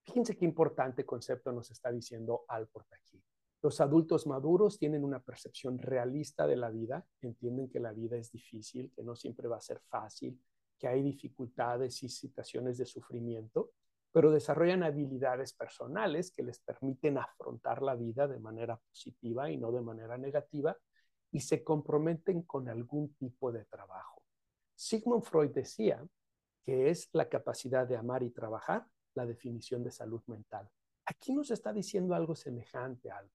Fíjense 0.04 0.36
qué 0.36 0.46
importante 0.46 1.06
concepto 1.06 1.52
nos 1.52 1.70
está 1.70 1.92
diciendo 1.92 2.44
Alport 2.48 2.92
aquí. 2.94 3.24
Los 3.66 3.82
adultos 3.82 4.28
maduros 4.28 4.78
tienen 4.78 5.04
una 5.04 5.20
percepción 5.20 5.80
realista 5.80 6.46
de 6.46 6.56
la 6.56 6.70
vida, 6.70 7.04
entienden 7.20 7.68
que 7.68 7.80
la 7.80 7.94
vida 7.94 8.16
es 8.16 8.32
difícil, 8.32 8.92
que 8.96 9.04
no 9.04 9.16
siempre 9.16 9.48
va 9.48 9.58
a 9.58 9.60
ser 9.60 9.80
fácil, 9.80 10.40
que 10.78 10.88
hay 10.88 11.02
dificultades 11.02 12.04
y 12.04 12.10
situaciones 12.10 12.78
de 12.78 12.86
sufrimiento, 12.86 13.72
pero 14.12 14.30
desarrollan 14.30 14.84
habilidades 14.84 15.54
personales 15.54 16.32
que 16.32 16.44
les 16.44 16.60
permiten 16.60 17.18
afrontar 17.18 17.82
la 17.82 17.96
vida 17.96 18.28
de 18.28 18.38
manera 18.38 18.78
positiva 18.78 19.50
y 19.50 19.58
no 19.58 19.72
de 19.72 19.82
manera 19.82 20.16
negativa 20.16 20.78
y 21.32 21.40
se 21.40 21.64
comprometen 21.64 22.44
con 22.44 22.70
algún 22.70 23.16
tipo 23.16 23.52
de 23.52 23.66
trabajo. 23.66 24.22
Sigmund 24.76 25.24
Freud 25.24 25.50
decía 25.50 26.08
que 26.64 26.92
es 26.92 27.10
la 27.14 27.28
capacidad 27.28 27.88
de 27.88 27.98
amar 27.98 28.22
y 28.22 28.30
trabajar 28.30 28.86
la 29.16 29.26
definición 29.26 29.84
de 29.84 29.90
salud 29.90 30.22
mental. 30.28 30.70
Aquí 31.08 31.34
nos 31.34 31.50
está 31.50 31.74
diciendo 31.74 32.14
algo 32.14 32.36
semejante 32.36 33.10
algo. 33.10 33.34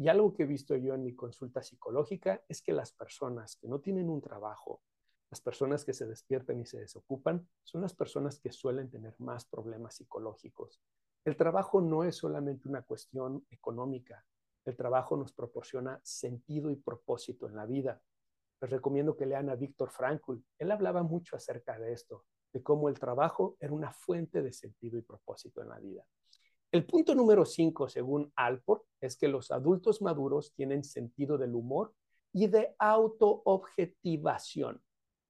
Y 0.00 0.06
algo 0.06 0.32
que 0.32 0.44
he 0.44 0.46
visto 0.46 0.76
yo 0.76 0.94
en 0.94 1.02
mi 1.02 1.16
consulta 1.16 1.60
psicológica 1.60 2.44
es 2.48 2.62
que 2.62 2.72
las 2.72 2.92
personas 2.92 3.56
que 3.56 3.66
no 3.66 3.80
tienen 3.80 4.08
un 4.08 4.20
trabajo, 4.20 4.80
las 5.28 5.40
personas 5.40 5.84
que 5.84 5.92
se 5.92 6.06
despiertan 6.06 6.60
y 6.60 6.66
se 6.66 6.78
desocupan 6.78 7.48
son 7.64 7.82
las 7.82 7.94
personas 7.94 8.38
que 8.38 8.52
suelen 8.52 8.88
tener 8.88 9.16
más 9.18 9.44
problemas 9.44 9.96
psicológicos. 9.96 10.80
El 11.24 11.36
trabajo 11.36 11.80
no 11.80 12.04
es 12.04 12.14
solamente 12.14 12.68
una 12.68 12.82
cuestión 12.82 13.44
económica. 13.50 14.24
El 14.64 14.76
trabajo 14.76 15.16
nos 15.16 15.32
proporciona 15.32 16.00
sentido 16.04 16.70
y 16.70 16.76
propósito 16.76 17.48
en 17.48 17.56
la 17.56 17.66
vida. 17.66 18.00
Les 18.60 18.70
recomiendo 18.70 19.16
que 19.16 19.26
lean 19.26 19.50
a 19.50 19.56
Víctor 19.56 19.90
Frankl. 19.90 20.36
Él 20.58 20.70
hablaba 20.70 21.02
mucho 21.02 21.34
acerca 21.34 21.76
de 21.76 21.92
esto, 21.92 22.24
de 22.52 22.62
cómo 22.62 22.88
el 22.88 23.00
trabajo 23.00 23.56
era 23.58 23.72
una 23.72 23.92
fuente 23.92 24.42
de 24.42 24.52
sentido 24.52 24.96
y 24.96 25.02
propósito 25.02 25.60
en 25.60 25.70
la 25.70 25.80
vida. 25.80 26.06
El 26.70 26.84
punto 26.84 27.14
número 27.14 27.46
cinco, 27.46 27.88
según 27.88 28.30
Alport, 28.36 28.84
es 29.00 29.16
que 29.16 29.28
los 29.28 29.50
adultos 29.50 30.02
maduros 30.02 30.52
tienen 30.54 30.84
sentido 30.84 31.38
del 31.38 31.54
humor 31.54 31.94
y 32.32 32.46
de 32.46 32.74
autoobjetivación 32.78 34.82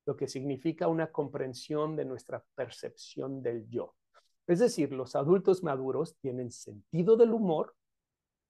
lo 0.09 0.17
que 0.17 0.27
significa 0.27 0.89
una 0.89 1.13
comprensión 1.13 1.95
de 1.95 2.07
nuestra 2.07 2.43
percepción 2.55 3.43
del 3.43 3.69
yo. 3.69 3.95
Es 4.47 4.59
decir, 4.59 4.91
los 4.91 5.15
adultos 5.15 5.63
maduros 5.63 6.17
tienen 6.17 6.51
sentido 6.51 7.15
del 7.19 7.35
humor, 7.35 7.75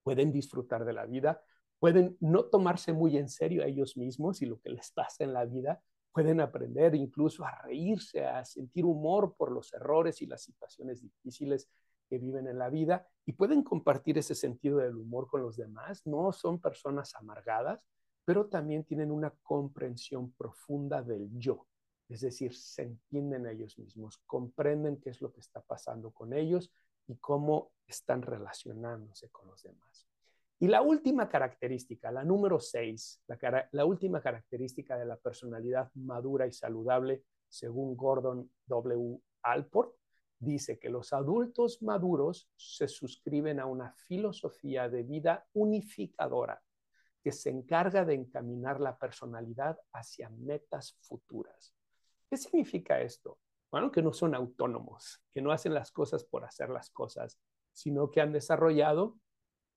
pueden 0.04 0.30
disfrutar 0.30 0.84
de 0.84 0.92
la 0.92 1.04
vida, 1.04 1.42
pueden 1.80 2.16
no 2.20 2.44
tomarse 2.44 2.92
muy 2.92 3.16
en 3.16 3.28
serio 3.28 3.64
a 3.64 3.66
ellos 3.66 3.96
mismos 3.96 4.40
y 4.40 4.46
lo 4.46 4.60
que 4.60 4.70
les 4.70 4.92
pasa 4.92 5.24
en 5.24 5.32
la 5.32 5.46
vida, 5.46 5.82
pueden 6.12 6.40
aprender 6.40 6.94
incluso 6.94 7.44
a 7.44 7.60
reírse, 7.62 8.24
a 8.24 8.44
sentir 8.44 8.84
humor 8.84 9.34
por 9.36 9.50
los 9.50 9.72
errores 9.72 10.22
y 10.22 10.26
las 10.26 10.44
situaciones 10.44 11.02
difíciles 11.02 11.68
que 12.08 12.18
viven 12.18 12.46
en 12.46 12.58
la 12.58 12.70
vida 12.70 13.06
y 13.24 13.32
pueden 13.32 13.62
compartir 13.62 14.18
ese 14.18 14.34
sentido 14.34 14.78
del 14.78 14.96
humor 14.96 15.28
con 15.28 15.42
los 15.42 15.56
demás. 15.56 16.06
No 16.06 16.32
son 16.32 16.60
personas 16.60 17.14
amargadas, 17.14 17.86
pero 18.24 18.46
también 18.46 18.84
tienen 18.84 19.10
una 19.10 19.30
comprensión 19.42 20.32
profunda 20.32 21.02
del 21.02 21.28
yo. 21.38 21.66
Es 22.08 22.22
decir, 22.22 22.54
se 22.54 22.82
entienden 22.82 23.46
ellos 23.46 23.78
mismos, 23.78 24.18
comprenden 24.26 24.98
qué 24.98 25.10
es 25.10 25.20
lo 25.20 25.32
que 25.32 25.40
está 25.40 25.60
pasando 25.60 26.10
con 26.10 26.32
ellos 26.32 26.72
y 27.06 27.16
cómo 27.16 27.72
están 27.86 28.22
relacionándose 28.22 29.28
con 29.30 29.48
los 29.48 29.62
demás. 29.62 30.06
Y 30.58 30.66
la 30.66 30.82
última 30.82 31.28
característica, 31.28 32.10
la 32.10 32.24
número 32.24 32.58
seis, 32.58 33.22
la, 33.28 33.68
la, 33.70 33.84
última 33.84 34.20
característica 34.20 34.98
de 34.98 35.04
la 35.04 35.16
personalidad 35.16 35.90
madura 35.94 36.46
y 36.46 36.52
saludable, 36.52 37.22
según 37.48 37.96
Gordon 37.96 38.50
W. 38.66 39.20
Alport, 39.42 39.94
dice 40.38 40.78
que 40.78 40.88
los 40.88 41.12
adultos 41.12 41.82
maduros 41.82 42.48
se 42.56 42.88
suscriben 42.88 43.60
a 43.60 43.66
una 43.66 43.92
filosofía 43.92 44.88
de 44.88 45.02
vida 45.02 45.46
unificadora 45.52 46.62
que 47.22 47.32
se 47.32 47.50
encarga 47.50 48.04
de 48.04 48.14
encaminar 48.14 48.80
la 48.80 48.96
personalidad 48.96 49.78
hacia 49.92 50.30
metas 50.30 50.96
futuras. 51.00 51.74
¿Qué 52.30 52.36
significa 52.36 53.00
esto? 53.00 53.38
Bueno, 53.70 53.90
que 53.90 54.02
no 54.02 54.12
son 54.12 54.34
autónomos, 54.34 55.22
que 55.32 55.42
no 55.42 55.52
hacen 55.52 55.74
las 55.74 55.90
cosas 55.90 56.24
por 56.24 56.44
hacer 56.44 56.70
las 56.70 56.90
cosas, 56.90 57.38
sino 57.72 58.10
que 58.10 58.20
han 58.20 58.32
desarrollado 58.32 59.18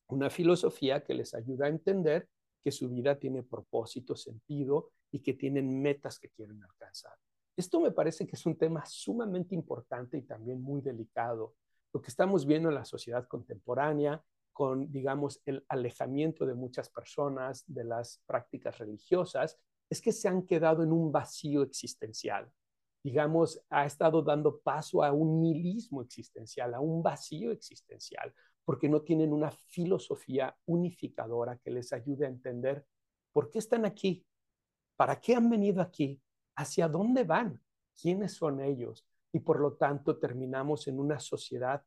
una 0.08 0.30
filosofía 0.30 1.04
que 1.04 1.14
les 1.14 1.34
ayuda 1.34 1.66
a 1.66 1.70
entender 1.70 2.30
que 2.64 2.72
su 2.72 2.90
vida 2.90 3.18
tiene 3.18 3.44
propósito, 3.44 4.16
sentido 4.16 4.92
y 5.12 5.22
que 5.22 5.34
tienen 5.34 5.82
metas 5.82 6.20
que 6.20 6.30
quieren 6.30 6.64
alcanzar. 6.64 7.14
Esto 7.56 7.80
me 7.80 7.92
parece 7.92 8.26
que 8.26 8.36
es 8.36 8.46
un 8.46 8.58
tema 8.58 8.86
sumamente 8.86 9.56
importante 9.56 10.18
y 10.18 10.24
también 10.24 10.62
muy 10.62 10.82
delicado. 10.82 11.56
Lo 11.94 12.02
que 12.02 12.10
estamos 12.10 12.46
viendo 12.46 12.70
en 12.70 12.76
la 12.76 12.86
sociedad 12.86 13.28
contemporánea 13.28 14.24
con, 14.54 14.92
digamos, 14.92 15.42
el 15.46 15.66
alejamiento 15.70 16.46
de 16.46 16.54
muchas 16.54 16.90
personas 16.90 17.64
de 17.68 17.84
las 17.84 18.22
prácticas 18.26 18.78
religiosas, 18.78 19.58
es 19.90 20.02
que 20.02 20.12
se 20.12 20.28
han 20.28 20.46
quedado 20.46 20.84
en 20.84 20.92
un 20.92 21.12
vacío 21.12 21.64
existencial. 21.64 22.52
Digamos, 23.04 23.64
ha 23.70 23.86
estado 23.86 24.22
dando 24.22 24.60
paso 24.60 25.04
a 25.04 25.12
un 25.12 25.42
nihilismo 25.42 26.02
existencial, 26.02 26.74
a 26.74 26.80
un 26.80 27.02
vacío 27.02 27.52
existencial, 27.52 28.34
porque 28.64 28.88
no 28.88 29.02
tienen 29.02 29.34
una 29.34 29.52
filosofía 29.52 30.56
unificadora 30.66 31.58
que 31.58 31.72
les 31.72 31.92
ayude 31.94 32.26
a 32.26 32.30
entender 32.30 32.86
por 33.34 33.50
qué 33.50 33.60
están 33.60 33.86
aquí, 33.86 34.26
para 34.96 35.20
qué 35.20 35.36
han 35.36 35.50
venido 35.50 35.82
aquí, 35.82 36.22
hacia 36.62 36.88
dónde 36.88 37.24
van, 37.24 37.62
quiénes 38.00 38.34
son 38.34 38.62
ellos. 38.62 39.06
Y 39.34 39.40
por 39.40 39.60
lo 39.60 39.74
tanto 39.74 40.18
terminamos 40.18 40.88
en 40.88 41.00
una 41.00 41.20
sociedad 41.20 41.84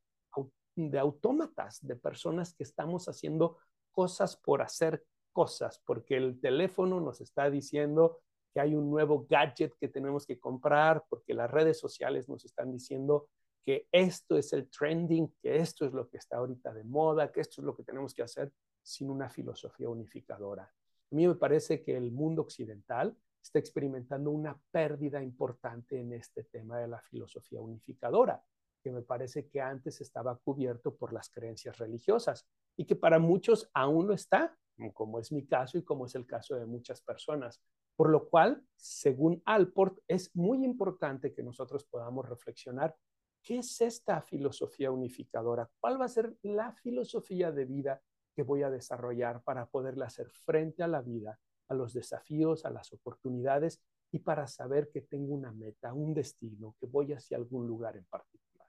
de 0.77 0.99
autómatas, 0.99 1.87
de 1.87 1.97
personas 1.97 2.53
que 2.55 2.65
estamos 2.65 3.09
haciendo 3.09 3.59
cosas 3.93 4.37
por 4.37 4.61
hacer 4.61 5.05
cosas, 5.33 5.81
porque 5.85 6.17
el 6.17 6.41
teléfono 6.41 7.01
nos 7.01 7.21
está 7.21 7.49
diciendo 7.49 8.21
que 8.53 8.61
hay 8.61 8.75
un 8.75 8.91
nuevo 8.91 9.27
gadget 9.29 9.75
que 9.79 9.89
tenemos 9.89 10.27
que 10.27 10.39
comprar, 10.39 11.05
porque 11.09 11.35
las 11.35 11.51
redes 11.51 11.79
sociales 11.79 12.29
nos 12.29 12.45
están 12.45 12.73
diciendo 12.73 13.29
que 13.65 13.89
esto 13.91 14.37
es 14.37 14.53
el 14.53 14.69
trending, 14.69 15.35
que 15.41 15.57
esto 15.57 15.87
es 15.87 15.93
lo 15.93 16.09
que 16.09 16.19
está 16.19 16.37
ahorita 16.37 16.73
de 16.73 16.85
moda, 16.85 17.33
que 17.33 17.41
esto 17.41 17.61
es 17.61 17.65
lo 17.65 17.75
que 17.75 17.83
tenemos 17.83 18.15
que 18.15 18.23
hacer 18.23 18.53
sin 18.83 19.11
una 19.11 19.31
filosofía 19.31 19.89
unificadora. 19.89 20.65
A 20.65 21.15
mí 21.15 21.27
me 21.27 21.35
parece 21.35 21.83
que 21.83 21.97
el 21.97 22.13
mundo 22.13 22.43
occidental 22.43 23.17
está 23.45 23.59
experimentando 23.59 24.31
una 24.31 24.59
pérdida 24.71 25.23
importante 25.23 26.01
en 26.01 26.15
este 26.15 26.45
tema 26.45 26.79
de 26.79 26.89
la 26.89 27.01
filosofía 27.03 27.61
unificadora 27.61 28.43
que 28.83 28.91
me 28.91 29.03
parece 29.03 29.49
que 29.49 29.61
antes 29.61 30.01
estaba 30.01 30.37
cubierto 30.37 30.95
por 30.95 31.13
las 31.13 31.31
creencias 31.31 31.79
religiosas 31.79 32.47
y 32.77 32.87
que 32.87 32.97
para 32.97 33.19
muchos 33.19 33.71
aún 33.75 34.07
no 34.09 34.13
está, 34.15 34.57
como 34.95 35.19
es 35.19 35.31
mi 35.31 35.47
caso 35.47 35.79
y 35.79 35.85
como 35.85 36.07
es 36.07 36.15
el 36.15 36.27
caso 36.27 36.57
de 36.57 36.67
muchas 36.67 37.01
personas. 37.01 37.63
Por 37.97 38.11
lo 38.11 38.29
cual, 38.29 38.63
según 38.77 39.43
Alport, 39.45 39.99
es 40.09 40.35
muy 40.35 40.65
importante 40.65 41.33
que 41.33 41.43
nosotros 41.43 41.85
podamos 41.85 42.29
reflexionar 42.29 42.97
qué 43.43 43.59
es 43.59 43.81
esta 43.81 44.21
filosofía 44.23 44.91
unificadora, 44.91 45.71
cuál 45.81 46.01
va 46.01 46.07
a 46.07 46.09
ser 46.09 46.35
la 46.43 46.73
filosofía 46.73 47.53
de 47.53 47.67
vida 47.67 48.03
que 48.35 48.43
voy 48.43 48.63
a 48.63 48.71
desarrollar 48.71 49.43
para 49.43 49.67
poderle 49.67 50.05
hacer 50.05 50.31
frente 50.31 50.83
a 50.83 50.89
la 50.89 51.03
vida, 51.03 51.39
a 51.69 51.75
los 51.75 51.93
desafíos, 51.93 52.65
a 52.65 52.71
las 52.71 52.93
oportunidades 52.93 53.83
y 54.11 54.21
para 54.21 54.47
saber 54.47 54.91
que 54.93 55.03
tengo 55.03 55.35
una 55.35 55.53
meta, 55.53 55.93
un 55.93 56.15
destino, 56.15 56.77
que 56.79 56.87
voy 56.87 57.13
hacia 57.13 57.37
algún 57.37 57.67
lugar 57.67 57.97
en 57.97 58.05
particular. 58.05 58.69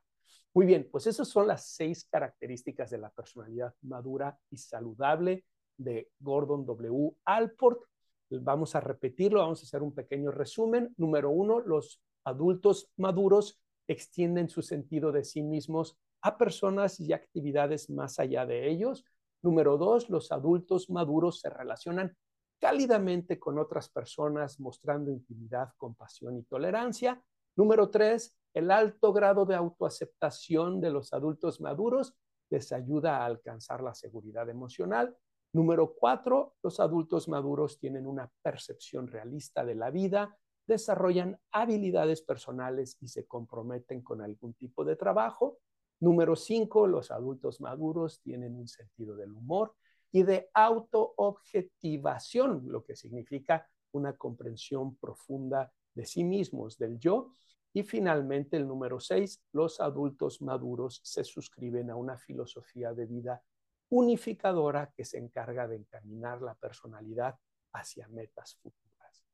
Muy 0.53 0.65
bien, 0.65 0.88
pues 0.91 1.05
esas 1.05 1.27
son 1.27 1.47
las 1.47 1.67
seis 1.67 2.08
características 2.10 2.89
de 2.89 2.97
la 2.97 3.10
personalidad 3.10 3.75
madura 3.81 4.39
y 4.49 4.58
saludable 4.58 5.45
de 5.77 6.10
Gordon 6.19 6.65
W. 6.65 7.15
Alport. 7.25 7.81
Vamos 8.29 8.75
a 8.75 8.79
repetirlo, 8.79 9.41
vamos 9.41 9.62
a 9.62 9.65
hacer 9.65 9.84
un 9.84 9.93
pequeño 9.93 10.31
resumen. 10.31 10.93
Número 10.97 11.29
uno, 11.29 11.60
los 11.60 12.01
adultos 12.23 12.89
maduros 12.97 13.62
extienden 13.88 14.49
su 14.49 14.62
sentido 14.62 15.12
de 15.12 15.23
sí 15.23 15.43
mismos 15.43 15.97
a 16.21 16.38
personas 16.38 16.99
y 16.99 17.13
actividades 17.13 17.89
más 17.89 18.17
allá 18.17 18.45
de 18.45 18.69
ellos. 18.69 19.05
Número 19.43 19.77
dos, 19.77 20.10
los 20.10 20.31
adultos 20.31 20.89
maduros 20.89 21.39
se 21.39 21.49
relacionan 21.49 22.17
cálidamente 22.59 23.39
con 23.39 23.59
otras 23.59 23.89
personas, 23.89 24.59
mostrando 24.59 25.11
intimidad, 25.11 25.73
compasión 25.77 26.37
y 26.37 26.43
tolerancia. 26.43 27.21
Número 27.55 27.89
tres, 27.89 28.37
el 28.53 28.71
alto 28.71 29.13
grado 29.13 29.45
de 29.45 29.55
autoaceptación 29.55 30.81
de 30.81 30.89
los 30.89 31.13
adultos 31.13 31.61
maduros 31.61 32.15
les 32.49 32.71
ayuda 32.71 33.17
a 33.17 33.25
alcanzar 33.25 33.81
la 33.81 33.93
seguridad 33.93 34.49
emocional. 34.49 35.15
Número 35.53 35.93
cuatro, 35.93 36.55
los 36.63 36.79
adultos 36.79 37.27
maduros 37.27 37.79
tienen 37.79 38.05
una 38.05 38.31
percepción 38.41 39.07
realista 39.07 39.63
de 39.63 39.75
la 39.75 39.89
vida, 39.89 40.37
desarrollan 40.67 41.39
habilidades 41.51 42.21
personales 42.21 42.97
y 42.99 43.07
se 43.07 43.25
comprometen 43.25 44.01
con 44.01 44.21
algún 44.21 44.53
tipo 44.53 44.83
de 44.83 44.95
trabajo. 44.95 45.59
Número 46.01 46.35
cinco, 46.35 46.87
los 46.87 47.11
adultos 47.11 47.61
maduros 47.61 48.19
tienen 48.21 48.55
un 48.55 48.67
sentido 48.67 49.15
del 49.15 49.31
humor 49.31 49.73
y 50.15 50.23
de 50.23 50.49
autoobjetivación, 50.54 52.63
lo 52.69 52.86
que 52.86 52.95
significa 52.95 53.67
una 53.91 54.15
comprensión 54.15 54.95
profunda 54.95 55.73
de 55.93 56.06
sí 56.06 56.23
mismos, 56.23 56.78
del 56.78 56.97
yo. 56.97 57.34
Y 57.73 57.84
finalmente, 57.84 58.56
el 58.56 58.65
número 58.65 59.01
seis, 59.01 59.43
los 59.51 59.82
adultos 59.82 60.41
maduros 60.41 61.01
se 61.04 61.25
suscriben 61.25 61.89
a 61.89 61.97
una 61.97 62.17
filosofía 62.17 62.93
de 62.93 63.08
vida 63.08 63.43
unificadora 63.89 64.93
que 64.95 65.04
se 65.04 65.17
encarga 65.17 65.67
de 65.67 65.75
encaminar 65.75 66.41
la 66.41 66.56
personalidad 66.56 67.38
hacia 67.73 68.08
metas 68.08 68.56
futuras. 68.56 69.25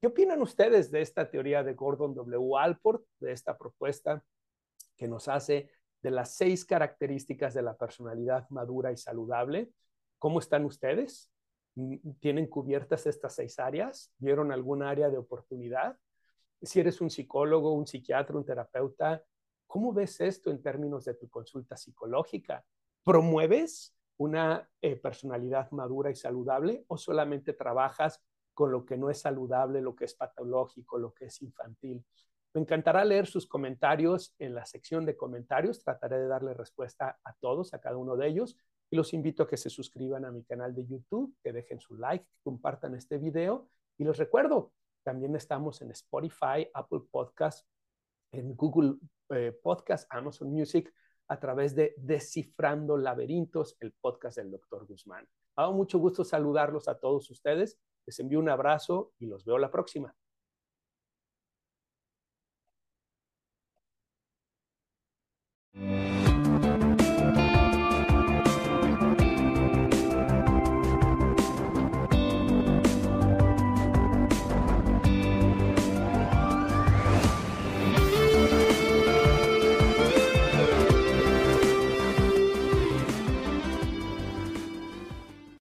¿Qué 0.00 0.06
opinan 0.06 0.40
ustedes 0.42 0.92
de 0.92 1.00
esta 1.00 1.28
teoría 1.28 1.64
de 1.64 1.74
Gordon 1.74 2.14
W. 2.14 2.56
Alport, 2.56 3.04
de 3.18 3.32
esta 3.32 3.58
propuesta 3.58 4.24
que 4.96 5.08
nos 5.08 5.26
hace 5.26 5.72
de 6.00 6.12
las 6.12 6.36
seis 6.36 6.64
características 6.64 7.52
de 7.52 7.62
la 7.62 7.76
personalidad 7.76 8.48
madura 8.50 8.92
y 8.92 8.96
saludable? 8.96 9.72
¿Cómo 10.18 10.38
están 10.38 10.64
ustedes? 10.64 11.30
¿Tienen 12.20 12.46
cubiertas 12.46 13.06
estas 13.06 13.34
seis 13.34 13.58
áreas? 13.58 14.12
¿Vieron 14.18 14.52
algún 14.52 14.82
área 14.82 15.10
de 15.10 15.18
oportunidad? 15.18 15.98
Si 16.62 16.80
eres 16.80 17.00
un 17.00 17.10
psicólogo, 17.10 17.72
un 17.72 17.86
psiquiatra, 17.86 18.36
un 18.36 18.44
terapeuta, 18.44 19.22
¿cómo 19.66 19.92
ves 19.92 20.20
esto 20.20 20.50
en 20.50 20.62
términos 20.62 21.04
de 21.04 21.14
tu 21.14 21.28
consulta 21.28 21.76
psicológica? 21.76 22.64
¿Promueves 23.02 23.94
una 24.16 24.68
eh, 24.80 24.96
personalidad 24.96 25.70
madura 25.72 26.10
y 26.10 26.14
saludable 26.14 26.84
o 26.88 26.96
solamente 26.96 27.52
trabajas 27.52 28.22
con 28.54 28.70
lo 28.70 28.86
que 28.86 28.96
no 28.96 29.10
es 29.10 29.20
saludable, 29.20 29.80
lo 29.82 29.96
que 29.96 30.04
es 30.04 30.14
patológico, 30.14 30.98
lo 30.98 31.12
que 31.12 31.26
es 31.26 31.42
infantil? 31.42 32.04
Me 32.54 32.60
encantará 32.60 33.04
leer 33.04 33.26
sus 33.26 33.48
comentarios 33.48 34.32
en 34.38 34.54
la 34.54 34.64
sección 34.64 35.04
de 35.04 35.16
comentarios. 35.16 35.82
Trataré 35.82 36.20
de 36.20 36.28
darle 36.28 36.54
respuesta 36.54 37.18
a 37.24 37.34
todos, 37.34 37.74
a 37.74 37.80
cada 37.80 37.96
uno 37.96 38.16
de 38.16 38.28
ellos. 38.28 38.56
Y 38.94 38.96
los 38.96 39.12
invito 39.12 39.42
a 39.42 39.48
que 39.48 39.56
se 39.56 39.70
suscriban 39.70 40.24
a 40.24 40.30
mi 40.30 40.44
canal 40.44 40.72
de 40.72 40.86
YouTube, 40.86 41.34
que 41.42 41.52
dejen 41.52 41.80
su 41.80 41.96
like, 41.96 42.24
que 42.26 42.38
compartan 42.44 42.94
este 42.94 43.18
video. 43.18 43.68
Y 43.98 44.04
les 44.04 44.16
recuerdo, 44.16 44.72
también 45.02 45.34
estamos 45.34 45.82
en 45.82 45.90
Spotify, 45.90 46.68
Apple 46.72 47.00
Podcast, 47.10 47.66
en 48.30 48.54
Google 48.54 48.94
eh, 49.30 49.50
Podcast, 49.60 50.06
Amazon 50.10 50.52
Music, 50.52 50.94
a 51.26 51.40
través 51.40 51.74
de 51.74 51.94
Descifrando 51.96 52.96
Laberintos, 52.96 53.76
el 53.80 53.90
podcast 54.00 54.36
del 54.36 54.52
doctor 54.52 54.86
Guzmán. 54.86 55.26
Ha 55.56 55.62
dado 55.62 55.74
mucho 55.74 55.98
gusto 55.98 56.22
saludarlos 56.22 56.86
a 56.86 56.96
todos 56.96 57.28
ustedes. 57.32 57.80
Les 58.06 58.20
envío 58.20 58.38
un 58.38 58.48
abrazo 58.48 59.12
y 59.18 59.26
los 59.26 59.44
veo 59.44 59.58
la 59.58 59.72
próxima. 59.72 60.14